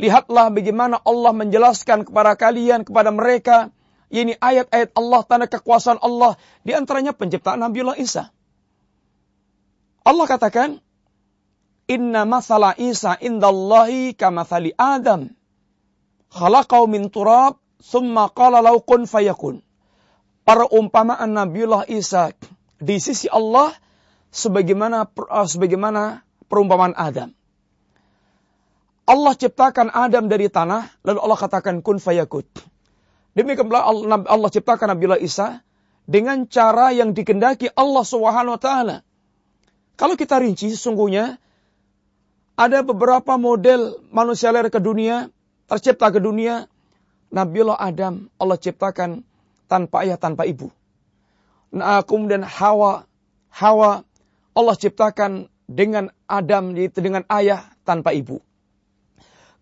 Lihatlah 0.00 0.50
bagaimana 0.50 0.98
Allah 1.04 1.30
menjelaskan 1.36 2.08
kepada 2.08 2.34
kalian, 2.34 2.82
kepada 2.82 3.12
mereka, 3.12 3.70
ini 4.08 4.34
ayat-ayat 4.34 4.96
Allah, 4.96 5.20
tanda 5.28 5.46
kekuasaan 5.46 6.00
Allah. 6.00 6.40
Di 6.66 6.72
antaranya 6.74 7.14
penciptaan 7.14 7.60
Nabiullah 7.60 8.00
Isa. 8.00 8.32
Allah 10.02 10.26
katakan, 10.26 10.82
Inna 11.86 12.24
masala 12.24 12.72
Isa 12.78 13.14
indallahi 13.20 14.16
kamathali 14.16 14.72
Adam. 14.74 15.30
Khalaqau 16.32 16.88
min 16.88 17.12
turab, 17.12 17.60
summa 17.76 18.32
qala 18.32 18.64
lau 18.64 18.80
kun 18.80 19.04
fayakun. 19.04 19.60
Perumpamaan 20.48 21.28
Nabiullah 21.28 21.86
Isa 21.86 22.32
di 22.82 22.96
sisi 22.98 23.28
Allah 23.28 23.70
sebagaimana 24.32 25.06
uh, 25.06 25.46
sebagaimana 25.46 26.24
perumpamaan 26.48 26.96
Adam. 26.96 27.30
Allah 29.06 29.34
ciptakan 29.36 29.92
Adam 29.92 30.26
dari 30.26 30.48
tanah, 30.48 30.88
lalu 31.04 31.18
Allah 31.20 31.38
katakan 31.38 31.84
kun 31.84 32.00
fayakun. 32.00 32.48
Demikian 33.36 33.68
Allah 33.68 34.50
ciptakan 34.50 34.96
Nabiullah 34.96 35.20
Isa 35.20 35.60
dengan 36.08 36.48
cara 36.48 36.90
yang 36.96 37.12
dikendaki 37.12 37.70
Allah 37.76 38.04
Subhanahu 38.08 38.56
wa 38.56 38.60
taala. 38.60 38.96
Kalau 40.00 40.16
kita 40.16 40.40
rinci 40.40 40.72
sesungguhnya 40.72 41.36
ada 42.56 42.78
beberapa 42.80 43.36
model 43.36 44.00
manusia 44.10 44.50
lahir 44.50 44.72
ke 44.72 44.80
dunia, 44.80 45.28
tercipta 45.72 46.12
ke 46.12 46.20
dunia. 46.20 46.68
Nabiullah 47.32 47.80
Adam 47.80 48.28
Allah 48.36 48.60
ciptakan 48.60 49.24
tanpa 49.64 50.04
ayah, 50.04 50.20
tanpa 50.20 50.44
ibu. 50.44 50.68
Nah, 51.72 52.04
kemudian 52.04 52.44
Hawa, 52.44 53.08
Hawa 53.48 54.04
Allah 54.52 54.76
ciptakan 54.76 55.48
dengan 55.64 56.12
Adam 56.28 56.76
yaitu 56.76 57.00
dengan 57.00 57.24
ayah 57.32 57.72
tanpa 57.88 58.12
ibu. 58.12 58.44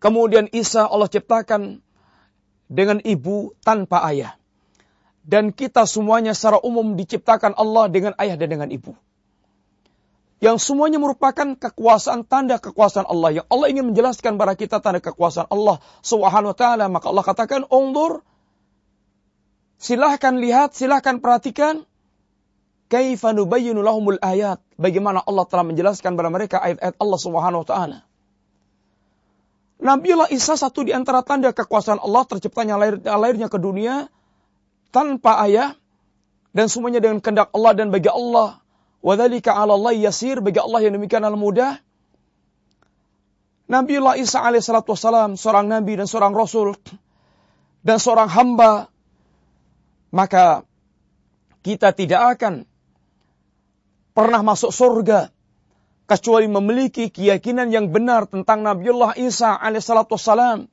Kemudian 0.02 0.50
Isa 0.50 0.90
Allah 0.90 1.06
ciptakan 1.06 1.78
dengan 2.66 2.98
ibu 3.06 3.54
tanpa 3.62 4.02
ayah. 4.10 4.34
Dan 5.22 5.54
kita 5.54 5.86
semuanya 5.86 6.34
secara 6.34 6.58
umum 6.58 6.98
diciptakan 6.98 7.54
Allah 7.54 7.86
dengan 7.86 8.18
ayah 8.18 8.34
dan 8.34 8.50
dengan 8.50 8.66
ibu. 8.74 8.98
Yang 10.40 10.72
semuanya 10.72 10.96
merupakan 10.96 11.52
kekuasaan 11.52 12.24
tanda 12.24 12.56
kekuasaan 12.56 13.04
Allah. 13.04 13.40
Yang 13.40 13.46
Allah 13.52 13.66
ingin 13.68 13.92
menjelaskan 13.92 14.40
kepada 14.40 14.54
kita 14.56 14.76
tanda 14.80 15.00
kekuasaan 15.04 15.52
Allah 15.52 15.84
subhanahu 16.00 16.52
wa 16.52 16.56
ta'ala. 16.56 16.84
Maka 16.88 17.12
Allah 17.12 17.24
katakan, 17.28 17.60
Ungdur, 17.68 18.24
silahkan 19.76 20.40
lihat, 20.40 20.72
silahkan 20.72 21.20
perhatikan. 21.20 21.84
Kaifa 22.88 23.36
nubayyinu 23.36 23.84
lahumul 23.84 24.16
ayat. 24.24 24.64
Bagaimana 24.80 25.20
Allah 25.22 25.44
telah 25.44 25.62
menjelaskan 25.62 26.16
kepada 26.16 26.32
mereka 26.32 26.56
ayat-ayat 26.58 26.96
Allah 26.96 27.20
subhanahu 27.20 27.60
wa 27.62 27.68
ta'ala. 27.68 27.98
Nabiullah 29.80 30.28
Isa 30.28 30.60
satu 30.60 30.84
di 30.84 30.92
antara 30.92 31.24
tanda 31.24 31.56
kekuasaan 31.56 32.00
Allah 32.04 32.24
terciptanya 32.28 32.76
lahir, 32.76 33.00
lahirnya 33.00 33.48
ke 33.48 33.56
dunia 33.56 34.12
tanpa 34.92 35.40
ayah 35.48 35.72
dan 36.52 36.68
semuanya 36.68 37.00
dengan 37.00 37.16
kehendak 37.24 37.48
Allah 37.56 37.72
dan 37.72 37.88
bagi 37.88 38.12
Allah 38.12 38.59
wadzalika 39.00 39.56
'ala 39.56 39.76
Allah 39.76 39.96
yasir 39.96 40.40
bagi 40.44 40.60
Allah 40.60 40.80
yang 40.84 40.96
demikian 40.96 41.24
al 41.24 41.36
mudah. 41.36 41.80
Nabiullah 43.70 44.18
Isa 44.18 44.42
alaihissalatu 44.42 44.92
wassalam 44.92 45.38
seorang 45.38 45.70
nabi 45.70 45.94
dan 45.94 46.10
seorang 46.10 46.34
rasul 46.34 46.74
dan 47.86 48.02
seorang 48.02 48.26
hamba 48.26 48.90
maka 50.10 50.66
kita 51.62 51.94
tidak 51.94 52.34
akan 52.38 52.66
pernah 54.10 54.42
masuk 54.42 54.74
surga 54.74 55.30
kecuali 56.10 56.50
memiliki 56.50 57.14
keyakinan 57.14 57.70
yang 57.70 57.94
benar 57.94 58.26
tentang 58.26 58.66
Nabiullah 58.66 59.14
Isa 59.14 59.54
alaihissalatu 59.54 60.18
wassalam 60.18 60.66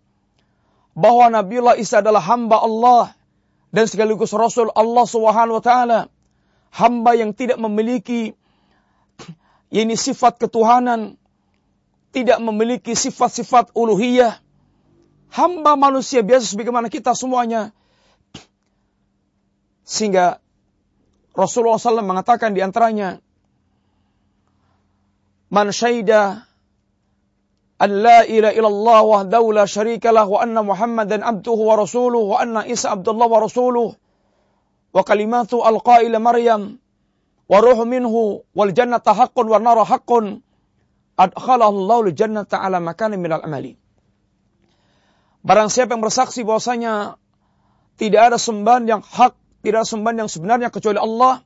bahwa 0.97 1.29
Nabiullah 1.29 1.77
Isa 1.77 2.01
adalah 2.01 2.25
hamba 2.25 2.57
Allah 2.65 3.13
dan 3.69 3.85
sekaligus 3.85 4.33
Rasul 4.33 4.73
Allah 4.73 5.05
Subhanahu 5.05 5.61
wa 5.61 5.63
taala 5.63 5.99
hamba 6.71 7.17
yang 7.17 7.31
tidak 7.33 7.59
memiliki 7.59 8.35
ini 9.67 9.95
sifat 9.99 10.39
ketuhanan 10.39 11.19
tidak 12.15 12.39
memiliki 12.41 12.95
sifat-sifat 12.97 13.75
uluhiyah. 13.75 14.39
Hamba 15.27 15.75
manusia 15.75 16.23
biasa 16.23 16.55
sebagaimana 16.55 16.87
kita 16.87 17.11
semuanya. 17.11 17.75
Sehingga 19.83 20.39
Rasulullah 21.35 21.77
SAW 21.77 22.01
mengatakan 22.01 22.57
di 22.57 22.63
antaranya 22.65 23.21
man 25.53 25.69
syaida 25.69 26.47
an 27.77 27.91
la 28.01 28.25
ilaha 28.25 28.55
illallah 28.57 28.99
wahdahu 29.05 29.53
la 29.53 29.69
syarika 29.69 30.09
lah 30.09 30.25
wa 30.25 30.41
anna 30.41 30.65
muhammadan 30.65 31.21
abduhu 31.21 31.69
wa 31.69 31.77
rasuluh 31.77 32.33
wa 32.33 32.41
anna 32.41 32.65
isa 32.65 32.89
abdullah 32.89 33.29
wa 33.29 33.37
rasuluh 33.37 33.93
wa 34.97 35.05
kalimatu 35.05 35.61
alqa 35.61 36.01
ila 36.01 36.17
maryam. 36.17 36.81
Wa 37.45 37.61
ruhu 37.61 37.85
minhu 37.85 38.41
wal 38.57 38.73
jannata 38.73 39.13
haqqun 39.13 39.45
wa 39.45 39.61
nara 39.61 39.85
haqqun. 39.85 40.41
Adkhalahu 41.13 41.85
Allahu 41.85 42.09
jannata 42.17 42.57
ala 42.57 42.81
makanin 42.81 43.21
minal 43.21 43.45
amali. 43.45 43.77
Barang 45.45 45.69
siapa 45.69 45.93
yang 45.93 46.01
bersaksi 46.01 46.41
bahwasanya 46.41 47.21
tidak 48.01 48.33
ada 48.33 48.37
sembahan 48.41 48.89
yang 48.89 49.01
hak, 49.05 49.37
tidak 49.61 49.85
ada 49.85 49.89
sembahan 49.89 50.17
yang 50.25 50.29
sebenarnya 50.29 50.69
kecuali 50.73 50.99
Allah, 50.99 51.45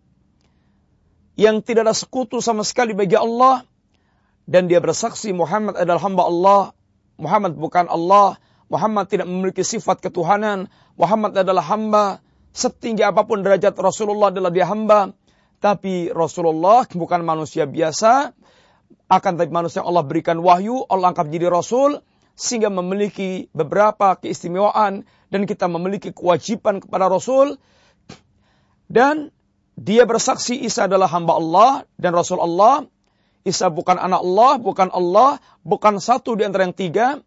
yang 1.39 1.63
tidak 1.63 1.87
ada 1.87 1.95
sekutu 1.95 2.43
sama 2.43 2.65
sekali 2.65 2.91
bagi 2.97 3.15
Allah, 3.15 3.63
dan 4.49 4.67
dia 4.67 4.83
bersaksi 4.83 5.31
Muhammad 5.31 5.79
adalah 5.79 6.01
hamba 6.01 6.23
Allah, 6.27 6.61
Muhammad 7.15 7.55
bukan 7.55 7.87
Allah, 7.87 8.41
Muhammad 8.67 9.07
tidak 9.07 9.29
memiliki 9.29 9.63
sifat 9.63 10.01
ketuhanan, 10.03 10.67
Muhammad 10.99 11.37
adalah 11.37 11.63
hamba, 11.63 12.19
setinggi 12.51 13.03
apa 13.03 13.23
pun 13.23 13.43
derajat 13.43 13.75
Rasulullah 13.79 14.31
adalah 14.31 14.51
dia 14.51 14.67
hamba, 14.67 15.15
tapi 15.63 16.11
Rasulullah 16.11 16.83
bukan 16.89 17.23
manusia 17.23 17.67
biasa, 17.67 18.35
akan 19.11 19.31
tapi 19.35 19.51
manusia 19.51 19.83
yang 19.83 19.91
Allah 19.91 20.05
berikan 20.07 20.39
wahyu, 20.39 20.87
Allah 20.87 21.11
angkat 21.11 21.31
jadi 21.31 21.51
Rasul, 21.51 21.99
sehingga 22.35 22.71
memiliki 22.71 23.51
beberapa 23.51 24.15
keistimewaan, 24.19 25.03
dan 25.31 25.41
kita 25.47 25.67
memiliki 25.71 26.11
kewajiban 26.11 26.79
kepada 26.83 27.07
Rasul, 27.07 27.59
dan 28.91 29.31
dia 29.79 30.03
bersaksi 30.03 30.59
Isa 30.59 30.85
adalah 30.85 31.07
hamba 31.11 31.39
Allah 31.39 31.71
dan 31.95 32.11
Rasul 32.11 32.43
Allah, 32.43 32.87
Isa 33.41 33.71
bukan 33.73 33.97
anak 33.97 34.21
Allah, 34.21 34.51
bukan 34.61 34.89
Allah, 34.93 35.41
bukan 35.65 35.97
satu 35.97 36.37
di 36.37 36.45
antara 36.45 36.69
yang 36.69 36.77
tiga. 36.77 37.17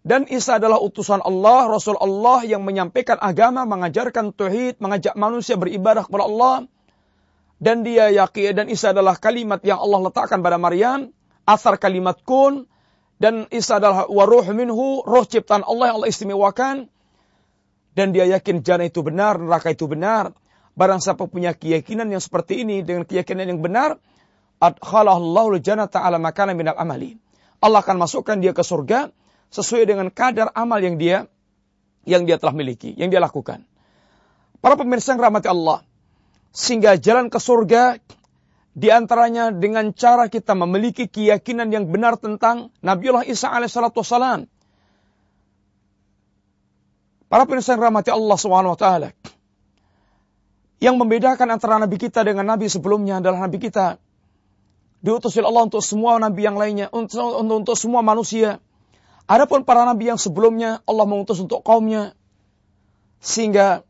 Dan 0.00 0.24
Isa 0.32 0.56
adalah 0.56 0.80
utusan 0.80 1.20
Allah, 1.20 1.68
Rasul 1.68 2.00
Allah 2.00 2.40
yang 2.48 2.64
menyampaikan 2.64 3.20
agama, 3.20 3.68
mengajarkan 3.68 4.32
tauhid, 4.32 4.80
mengajak 4.80 5.12
manusia 5.12 5.60
beribadah 5.60 6.08
kepada 6.08 6.24
Allah. 6.24 6.56
Dan 7.60 7.84
dia 7.84 8.08
yakin 8.08 8.56
dan 8.56 8.66
Isa 8.72 8.96
adalah 8.96 9.20
kalimat 9.20 9.60
yang 9.60 9.76
Allah 9.76 10.08
letakkan 10.08 10.40
pada 10.40 10.56
Maryam, 10.56 11.12
asar 11.44 11.76
kalimat 11.76 12.16
kun, 12.24 12.64
dan 13.20 13.44
Isa 13.52 13.76
adalah 13.76 14.08
waruh 14.08 14.48
minhu, 14.56 15.04
roh 15.04 15.24
ciptaan 15.28 15.60
Allah 15.68 15.92
yang 15.92 15.96
Allah 16.00 16.08
istimewakan. 16.08 16.88
Dan 17.92 18.16
dia 18.16 18.24
yakin 18.24 18.64
jannah 18.64 18.88
itu 18.88 19.04
benar, 19.04 19.36
neraka 19.36 19.76
itu 19.76 19.84
benar. 19.84 20.32
Barang 20.72 21.04
siapa 21.04 21.28
punya 21.28 21.52
keyakinan 21.52 22.08
yang 22.08 22.24
seperti 22.24 22.64
ini 22.64 22.80
dengan 22.80 23.04
keyakinan 23.04 23.52
yang 23.52 23.60
benar, 23.60 24.00
adkhalahullahu 24.64 25.60
jannata 25.60 26.00
ala 26.00 26.16
makana 26.16 26.56
minal 26.56 26.80
amali. 26.80 27.20
Allah 27.60 27.84
akan 27.84 28.00
masukkan 28.00 28.40
dia 28.40 28.56
ke 28.56 28.64
surga 28.64 29.12
sesuai 29.50 29.86
dengan 29.86 30.08
kadar 30.08 30.54
amal 30.54 30.78
yang 30.78 30.96
dia 30.96 31.26
yang 32.08 32.24
dia 32.24 32.40
telah 32.40 32.56
miliki, 32.56 32.96
yang 32.96 33.12
dia 33.12 33.20
lakukan. 33.20 33.66
Para 34.64 34.76
pemirsa 34.76 35.12
yang 35.12 35.20
rahmati 35.20 35.48
Allah, 35.52 35.84
sehingga 36.50 36.96
jalan 36.96 37.28
ke 37.28 37.38
surga 37.38 38.00
di 38.70 38.88
antaranya 38.88 39.50
dengan 39.50 39.90
cara 39.90 40.30
kita 40.30 40.54
memiliki 40.54 41.10
keyakinan 41.10 41.74
yang 41.74 41.90
benar 41.90 42.16
tentang 42.16 42.70
Nabiullah 42.80 43.26
Isa 43.26 43.50
alaihissalatu 43.50 44.00
wassalam. 44.00 44.46
Para 47.30 47.46
pemirsa 47.46 47.78
yang 47.78 47.82
rahmati 47.86 48.10
Allah 48.10 48.38
subhanahu 48.38 48.74
wa 48.74 48.78
ta'ala. 48.78 49.14
Yang 50.80 50.96
membedakan 50.98 51.46
antara 51.54 51.78
Nabi 51.78 52.00
kita 52.00 52.26
dengan 52.26 52.42
Nabi 52.48 52.66
sebelumnya 52.66 53.22
adalah 53.22 53.46
Nabi 53.46 53.60
kita 53.62 54.00
diutus 55.04 55.36
oleh 55.36 55.48
Allah 55.48 55.64
untuk 55.68 55.84
semua 55.84 56.18
Nabi 56.18 56.42
yang 56.42 56.56
lainnya, 56.56 56.88
untuk, 56.90 57.38
untuk, 57.38 57.56
untuk 57.66 57.76
semua 57.76 58.00
manusia. 58.02 58.58
Adapun 59.30 59.62
para 59.62 59.86
Nabi 59.86 60.10
yang 60.10 60.18
sebelumnya 60.18 60.82
Allah 60.90 61.06
mengutus 61.06 61.38
untuk 61.38 61.62
kaumnya. 61.62 62.18
Sehingga 63.22 63.86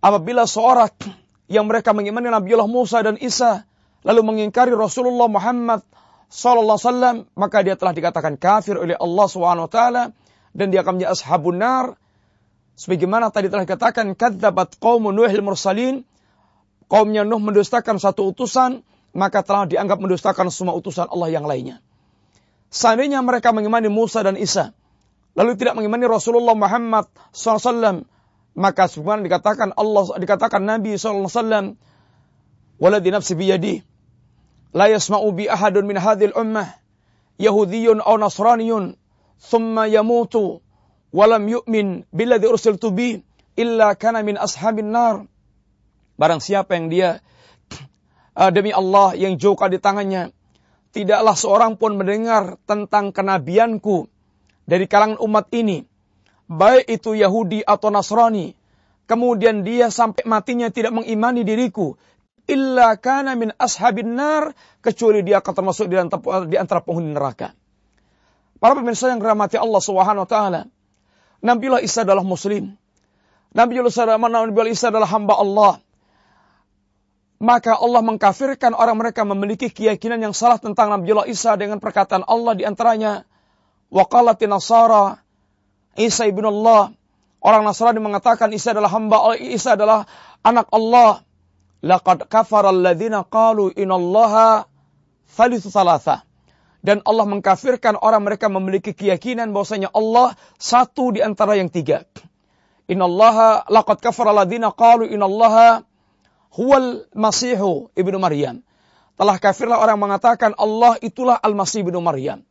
apabila 0.00 0.48
seorang 0.48 0.88
yang 1.52 1.68
mereka 1.68 1.92
mengimani 1.92 2.32
Nabiullah 2.32 2.64
Musa 2.64 3.04
dan 3.04 3.20
Isa 3.20 3.68
lalu 4.00 4.24
mengingkari 4.24 4.72
Rasulullah 4.72 5.28
Muhammad 5.28 5.84
sallallahu 6.32 6.78
alaihi 6.78 6.88
wasallam 6.88 7.16
maka 7.36 7.60
dia 7.60 7.76
telah 7.76 7.92
dikatakan 7.92 8.40
kafir 8.40 8.80
oleh 8.80 8.96
Allah 8.96 9.26
Subhanahu 9.28 9.68
wa 9.68 9.72
taala 9.72 10.02
dan 10.56 10.72
dia 10.72 10.80
akan 10.80 10.96
menjadi 10.96 11.12
ashabun 11.12 11.60
nar. 11.60 12.00
Sebagaimana 12.80 13.28
tadi 13.28 13.52
telah 13.52 13.68
dikatakan 13.68 14.16
kadzabat 14.16 14.80
qaum 14.80 15.04
Nuhil 15.12 15.44
mursalin. 15.44 16.00
Kaumnya 16.88 17.28
Nuh 17.28 17.44
mendustakan 17.44 18.00
satu 18.00 18.32
utusan 18.32 18.80
maka 19.12 19.44
telah 19.44 19.68
dianggap 19.68 20.00
mendustakan 20.00 20.48
semua 20.48 20.72
utusan 20.80 21.12
Allah 21.12 21.28
yang 21.28 21.44
lainnya 21.44 21.84
seandainya 22.70 23.20
mereka 23.20 23.50
mengimani 23.50 23.90
Musa 23.90 24.22
dan 24.24 24.38
Isa 24.38 24.72
lalu 25.34 25.58
tidak 25.58 25.76
mengimani 25.76 26.06
Rasulullah 26.06 26.54
Muhammad 26.54 27.10
SAW 27.34 28.06
maka 28.54 28.90
sebagaimana 28.90 29.26
dikatakan 29.26 29.68
Allah 29.78 30.02
dikatakan 30.18 30.62
Nabi 30.62 30.98
SAW 30.98 31.76
Waladhi 32.80 33.12
nafsi 33.12 33.36
biyadih. 33.36 33.84
La 34.72 34.88
yasma'u 34.88 35.28
bi 35.36 35.44
ahadun 35.46 35.84
min 35.84 36.00
hadhil 36.00 36.32
ummah. 36.32 36.80
Yahudiyun 37.36 38.00
aw 38.00 38.16
nasraniyun. 38.16 38.96
Thumma 39.36 39.84
yamutu. 39.86 40.64
Walam 41.12 41.44
yu'min 41.44 42.08
billadhi 42.08 42.48
ursiltu 42.48 42.88
bi. 42.96 43.20
Illa 43.60 43.92
kana 43.94 44.24
min 44.24 44.40
ashabin 44.40 44.88
nar. 44.88 45.28
Barang 46.16 46.40
siapa 46.40 46.72
yang 46.80 46.88
dia 46.88 47.20
uh, 48.32 48.48
demi 48.56 48.72
Allah 48.72 49.12
yang 49.12 49.36
jauh 49.36 49.60
di 49.68 49.76
tangannya. 49.76 50.32
Tidaklah 50.90 51.38
seorang 51.38 51.78
pun 51.78 51.94
mendengar 51.94 52.58
tentang 52.66 53.14
kenabianku 53.14 54.10
dari 54.66 54.90
kalangan 54.90 55.22
umat 55.22 55.46
ini. 55.54 55.86
Baik 56.50 56.90
itu 56.90 57.14
Yahudi 57.14 57.62
atau 57.62 57.94
Nasrani. 57.94 58.58
Kemudian 59.06 59.62
dia 59.62 59.90
sampai 59.90 60.26
matinya 60.26 60.70
tidak 60.70 60.94
mengimani 60.94 61.46
diriku 61.46 61.94
illa 62.50 62.98
kana 62.98 63.38
min 63.38 63.54
ashabin 63.54 64.18
nar 64.18 64.50
kecuali 64.82 65.22
dia 65.22 65.38
akan 65.38 65.52
termasuk 65.54 65.86
di 65.86 65.96
antara, 66.58 66.82
penghuni 66.82 67.14
neraka. 67.14 67.54
Para 68.58 68.76
pemirsa 68.76 69.08
yang 69.08 69.22
rahmati 69.22 69.56
Allah 69.56 69.80
Subhanahu 69.80 70.26
wa 70.26 70.30
taala. 70.30 70.62
Nabiullah 71.40 71.80
Isa 71.80 72.04
adalah 72.04 72.26
muslim. 72.26 72.76
Nabiullah 73.56 73.88
Isa 74.68 74.92
adalah 74.92 75.08
hamba 75.08 75.34
Allah. 75.40 75.72
Maka 77.40 77.72
Allah 77.72 78.04
mengkafirkan 78.04 78.76
orang 78.76 79.00
mereka 79.00 79.24
memiliki 79.24 79.72
keyakinan 79.72 80.20
yang 80.20 80.36
salah 80.36 80.60
tentang 80.60 80.92
Nabiullah 80.92 81.24
Isa 81.24 81.56
dengan 81.56 81.80
perkataan 81.80 82.28
Allah 82.28 82.52
di 82.52 82.68
antaranya 82.68 83.24
waqalati 83.88 84.44
nasara 84.44 85.24
Isa 85.96 86.28
ibn 86.28 86.44
Allah. 86.44 86.92
Orang 87.40 87.64
Nasrani 87.64 88.04
mengatakan 88.04 88.52
Isa 88.52 88.76
adalah 88.76 88.92
hamba 88.92 89.16
Allah, 89.16 89.40
Isa 89.40 89.72
adalah 89.72 90.04
anak 90.44 90.68
Allah. 90.68 91.24
Laqad 91.80 92.28
kafara 92.28 92.68
alladhina 92.68 93.24
qalu 93.24 93.72
inallaha 93.72 94.68
thalithu 95.32 95.72
thalatha. 95.72 96.28
Dan 96.84 97.00
Allah 97.08 97.24
mengkafirkan 97.24 97.96
orang 97.96 98.28
mereka 98.28 98.52
memiliki 98.52 98.92
keyakinan 98.92 99.56
bahwasanya 99.56 99.88
Allah 99.96 100.36
satu 100.60 101.16
di 101.16 101.24
antara 101.24 101.56
yang 101.56 101.72
tiga. 101.72 102.04
Inallaha 102.84 103.64
laqad 103.72 104.04
kafara 104.04 104.36
alladhina 104.36 104.76
qalu 104.76 105.08
inallaha 105.08 105.88
huwal 106.54 107.06
masihu 107.14 107.90
ibnu 107.94 108.18
Maryam. 108.18 108.62
Telah 109.20 109.36
kafirlah 109.36 109.78
orang 109.78 110.00
mengatakan 110.00 110.56
Allah 110.56 110.96
itulah 111.04 111.36
al-masih 111.36 111.84
ibnu 111.84 112.00
Maryam. 112.00 112.42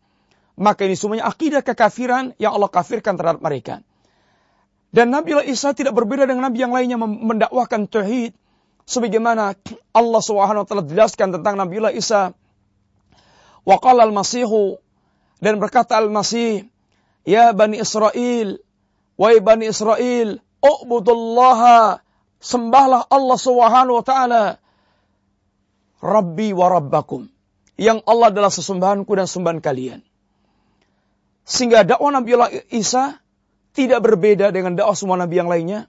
Maka 0.60 0.86
ini 0.86 1.00
semuanya 1.00 1.26
akidah 1.32 1.64
kekafiran 1.64 2.36
yang 2.36 2.52
Allah 2.52 2.68
kafirkan 2.68 3.16
terhadap 3.16 3.40
mereka. 3.40 3.80
Dan 4.90 5.14
Nabi 5.14 5.38
Isa 5.48 5.72
tidak 5.72 5.94
berbeda 5.94 6.26
dengan 6.26 6.50
Nabi 6.50 6.60
yang 6.66 6.74
lainnya 6.74 6.98
mendakwahkan 7.00 7.86
tauhid, 7.86 8.34
sebagaimana 8.90 9.54
Allah 9.94 10.22
Subhanahu 10.26 10.66
wa 10.66 10.68
taala 10.68 10.84
jelaskan 10.90 11.30
tentang 11.30 11.62
Nabiullah 11.62 11.94
Isa. 11.94 12.34
Wa 13.62 13.78
qala 13.78 14.10
al-Masihu 14.10 14.82
dan 15.38 15.62
berkata 15.62 16.02
al-Masih, 16.02 16.66
"Ya 17.22 17.54
Bani 17.54 17.78
Israel, 17.78 18.58
wahai 19.14 19.38
Bani 19.46 19.70
Israel, 19.70 20.42
ubudullaha, 20.58 22.02
sembahlah 22.40 23.08
Allah 23.12 23.38
Subhanahu 23.38 24.00
wa 24.00 24.06
taala, 24.06 24.44
Rabbi 26.00 26.56
wa 26.56 26.68
Rabbakum." 26.72 27.28
Yang 27.80 28.04
Allah 28.04 28.28
adalah 28.36 28.52
sesembahanku 28.52 29.12
dan 29.16 29.28
sembahan 29.28 29.64
kalian. 29.64 30.04
Sehingga 31.48 31.88
dakwah 31.88 32.12
Nabiullah 32.12 32.52
Isa 32.76 33.24
tidak 33.72 34.04
berbeda 34.04 34.52
dengan 34.52 34.76
dakwah 34.76 34.98
semua 34.98 35.16
nabi 35.16 35.40
yang 35.40 35.48
lainnya. 35.48 35.88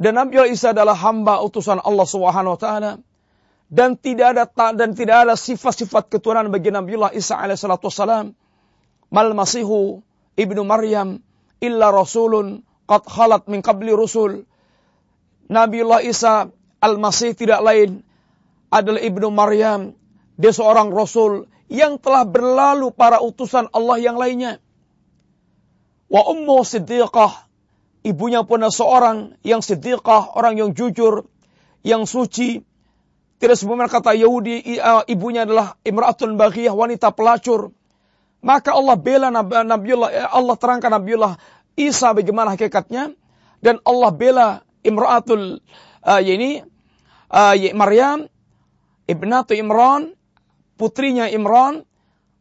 Dan 0.00 0.16
Nabi 0.18 0.40
Isa 0.50 0.72
adalah 0.72 0.96
hamba 0.98 1.44
utusan 1.44 1.78
Allah 1.78 2.08
Subhanahu 2.08 2.56
wa 2.56 2.60
taala 2.60 2.92
dan 3.72 3.96
tidak 3.96 4.36
ada 4.36 4.44
dan 4.76 4.92
tidak 4.92 5.16
ada 5.24 5.34
sifat-sifat 5.38 6.12
keturunan 6.12 6.52
bagi 6.52 6.68
Nabi 6.68 6.98
Isa 7.16 7.40
alaihissalatu 7.40 7.88
wassalam. 7.88 8.36
Mal 9.12 9.32
Masihu 9.32 10.04
ibnu 10.36 10.60
Maryam 10.64 11.20
illa 11.60 11.88
rasulun 11.88 12.64
qad 12.84 13.04
khalat 13.08 13.48
min 13.48 13.64
qabli 13.64 13.96
rusul. 13.96 14.44
Nabiullah 15.52 16.00
Isa 16.00 16.48
al-Masih 16.80 17.36
tidak 17.36 17.60
lain 17.60 18.00
adalah 18.72 19.00
ibnu 19.04 19.28
Maryam. 19.28 19.92
Dia 20.40 20.50
seorang 20.50 20.88
rasul 20.88 21.44
yang 21.68 22.00
telah 22.00 22.24
berlalu 22.24 22.88
para 22.90 23.20
utusan 23.20 23.68
Allah 23.70 24.00
yang 24.00 24.16
lainnya. 24.16 24.58
Wa 26.08 26.24
ummu 26.28 26.64
siddiqah 26.64 27.52
Ibunya 28.02 28.42
pun 28.42 28.58
adalah 28.58 28.74
seorang 28.74 29.18
yang 29.46 29.62
siddiqah, 29.62 30.34
orang 30.34 30.58
yang 30.58 30.74
jujur, 30.74 31.22
yang 31.86 32.02
suci. 32.02 32.58
Tidak 33.38 33.54
sebagaimana 33.54 33.86
kata 33.86 34.18
Yahudi, 34.18 34.78
ibunya 35.06 35.46
adalah 35.46 35.78
imra'atun 35.86 36.34
baghiyah, 36.34 36.74
wanita 36.74 37.14
pelacur. 37.14 37.70
Maka 38.42 38.74
Allah 38.74 38.98
bela 38.98 39.30
Nabiullah, 39.30 40.34
Allah 40.34 40.56
terangkan 40.58 40.90
Nabiullah 40.90 41.38
Isa 41.78 42.10
bagaimana 42.10 42.58
hakikatnya. 42.58 43.14
Dan 43.62 43.78
Allah 43.86 44.10
bela 44.10 44.46
imra'atul 44.82 45.62
uh, 46.04 46.20
ini, 46.22 46.62
uh, 47.30 47.54
Maryam, 47.74 48.26
ibnatu 49.06 49.54
Imran, 49.54 50.14
putrinya 50.78 51.30
Imran, 51.30 51.86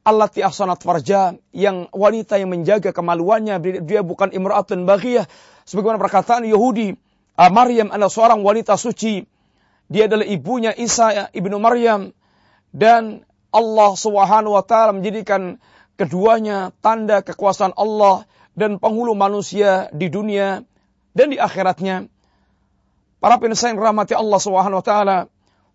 allati 0.01 0.41
ahsanat 0.41 0.81
farja 0.81 1.37
yang 1.53 1.85
wanita 1.93 2.41
yang 2.41 2.49
menjaga 2.49 2.89
kemaluannya 2.89 3.61
dia 3.85 4.01
bukan 4.01 4.33
imra'atun 4.33 4.89
baghiyah 4.89 5.29
sebagaimana 5.69 6.01
perkataan 6.01 6.49
Yahudi 6.49 6.97
uh, 7.37 7.51
Maryam 7.53 7.93
adalah 7.93 8.11
seorang 8.11 8.41
wanita 8.41 8.75
suci. 8.75 9.23
Dia 9.91 10.07
adalah 10.07 10.23
ibunya 10.23 10.71
Isa 10.71 11.27
ibnu 11.35 11.59
Maryam. 11.59 12.15
Dan 12.71 13.27
Allah 13.51 13.91
Subhanahu 13.99 14.55
wa 14.55 14.63
taala 14.63 14.95
menjadikan 14.95 15.59
keduanya 15.99 16.71
tanda 16.79 17.19
kekuasaan 17.19 17.75
Allah 17.75 18.23
dan 18.55 18.79
penghulu 18.79 19.11
manusia 19.11 19.91
di 19.91 20.07
dunia 20.07 20.63
dan 21.11 21.27
di 21.35 21.37
akhiratnya 21.37 22.07
para 23.21 23.37
pemirsa 23.37 23.69
yang 23.69 23.77
rahmati 23.77 24.17
Allah 24.17 24.39
Subhanahu 24.41 24.81
wa 24.81 24.85
taala 24.85 25.17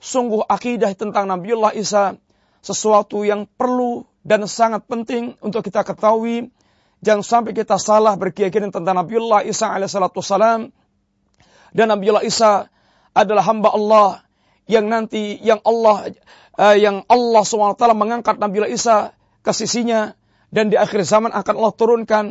sungguh 0.02 0.42
akidah 0.50 0.90
tentang 0.98 1.30
Nabiullah 1.30 1.72
Isa 1.78 2.18
sesuatu 2.60 3.22
yang 3.22 3.46
perlu 3.46 4.02
dan 4.26 4.50
sangat 4.50 4.82
penting 4.90 5.38
untuk 5.38 5.62
kita 5.62 5.86
ketahui. 5.86 6.50
Jangan 6.98 7.22
sampai 7.22 7.52
kita 7.54 7.78
salah 7.78 8.18
berkeyakinan 8.18 8.74
tentang 8.74 8.98
Nabiullah 8.98 9.46
Isa 9.46 9.70
alaihissalatu 9.70 10.18
wassalam. 10.18 10.74
Dan 11.70 11.86
Nabiullah 11.94 12.26
Isa 12.26 12.66
adalah 13.14 13.46
hamba 13.46 13.70
Allah 13.70 14.08
yang 14.66 14.90
nanti 14.90 15.38
yang 15.38 15.62
Allah 15.62 16.10
uh, 16.58 16.74
yang 16.74 17.06
Allah 17.06 17.42
SWT 17.46 17.78
mengangkat 17.94 18.42
Nabiullah 18.42 18.72
Isa 18.72 19.14
ke 19.46 19.54
sisinya. 19.54 20.10
Dan 20.50 20.74
di 20.74 20.76
akhir 20.78 21.06
zaman 21.06 21.30
akan 21.30 21.54
Allah 21.54 21.74
turunkan. 21.78 22.26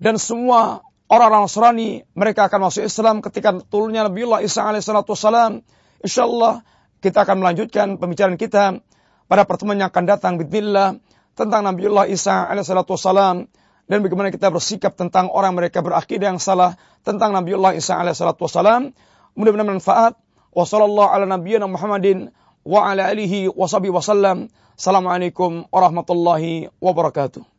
Dan 0.00 0.16
semua 0.16 0.80
orang-orang 1.08 1.46
Nasrani 1.46 1.88
mereka 2.16 2.48
akan 2.48 2.70
masuk 2.70 2.82
Islam 2.86 3.20
ketika 3.20 3.54
turunnya 3.68 4.06
Nabiullah 4.06 4.40
Isa 4.40 4.64
alaihissalatu 4.64 5.12
wassalam. 5.12 5.60
Insyaallah 6.04 6.64
kita 7.00 7.24
akan 7.24 7.44
melanjutkan 7.44 7.96
pembicaraan 8.00 8.40
kita 8.40 8.80
pada 9.28 9.42
pertemuan 9.44 9.80
yang 9.80 9.88
akan 9.92 10.04
datang 10.04 10.32
bismillah 10.40 11.00
tentang 11.36 11.64
Nabiullah 11.64 12.08
Isa 12.08 12.48
alaihissalatu 12.48 12.96
dan 13.84 14.00
bagaimana 14.00 14.32
kita 14.32 14.48
bersikap 14.48 14.96
tentang 14.96 15.28
orang 15.28 15.52
mereka 15.52 15.84
berakidah 15.84 16.32
yang 16.32 16.40
salah 16.40 16.80
tentang 17.04 17.36
Nabiullah 17.36 17.76
Isa 17.76 18.00
alaihissalatu. 18.00 18.48
Mudah-mudahan 19.34 19.76
bermanfaat. 19.76 20.14
Wassallallahu 20.54 21.10
ala 21.10 21.66
Muhammadin 21.66 22.30
wa 22.62 22.86
ala 22.86 23.10
alihi 23.10 23.50
wa 23.50 23.66
wasallam. 23.66 24.48
Assalamualaikum 24.78 25.66
warahmatullahi 25.68 26.70
wabarakatuh. 26.78 27.53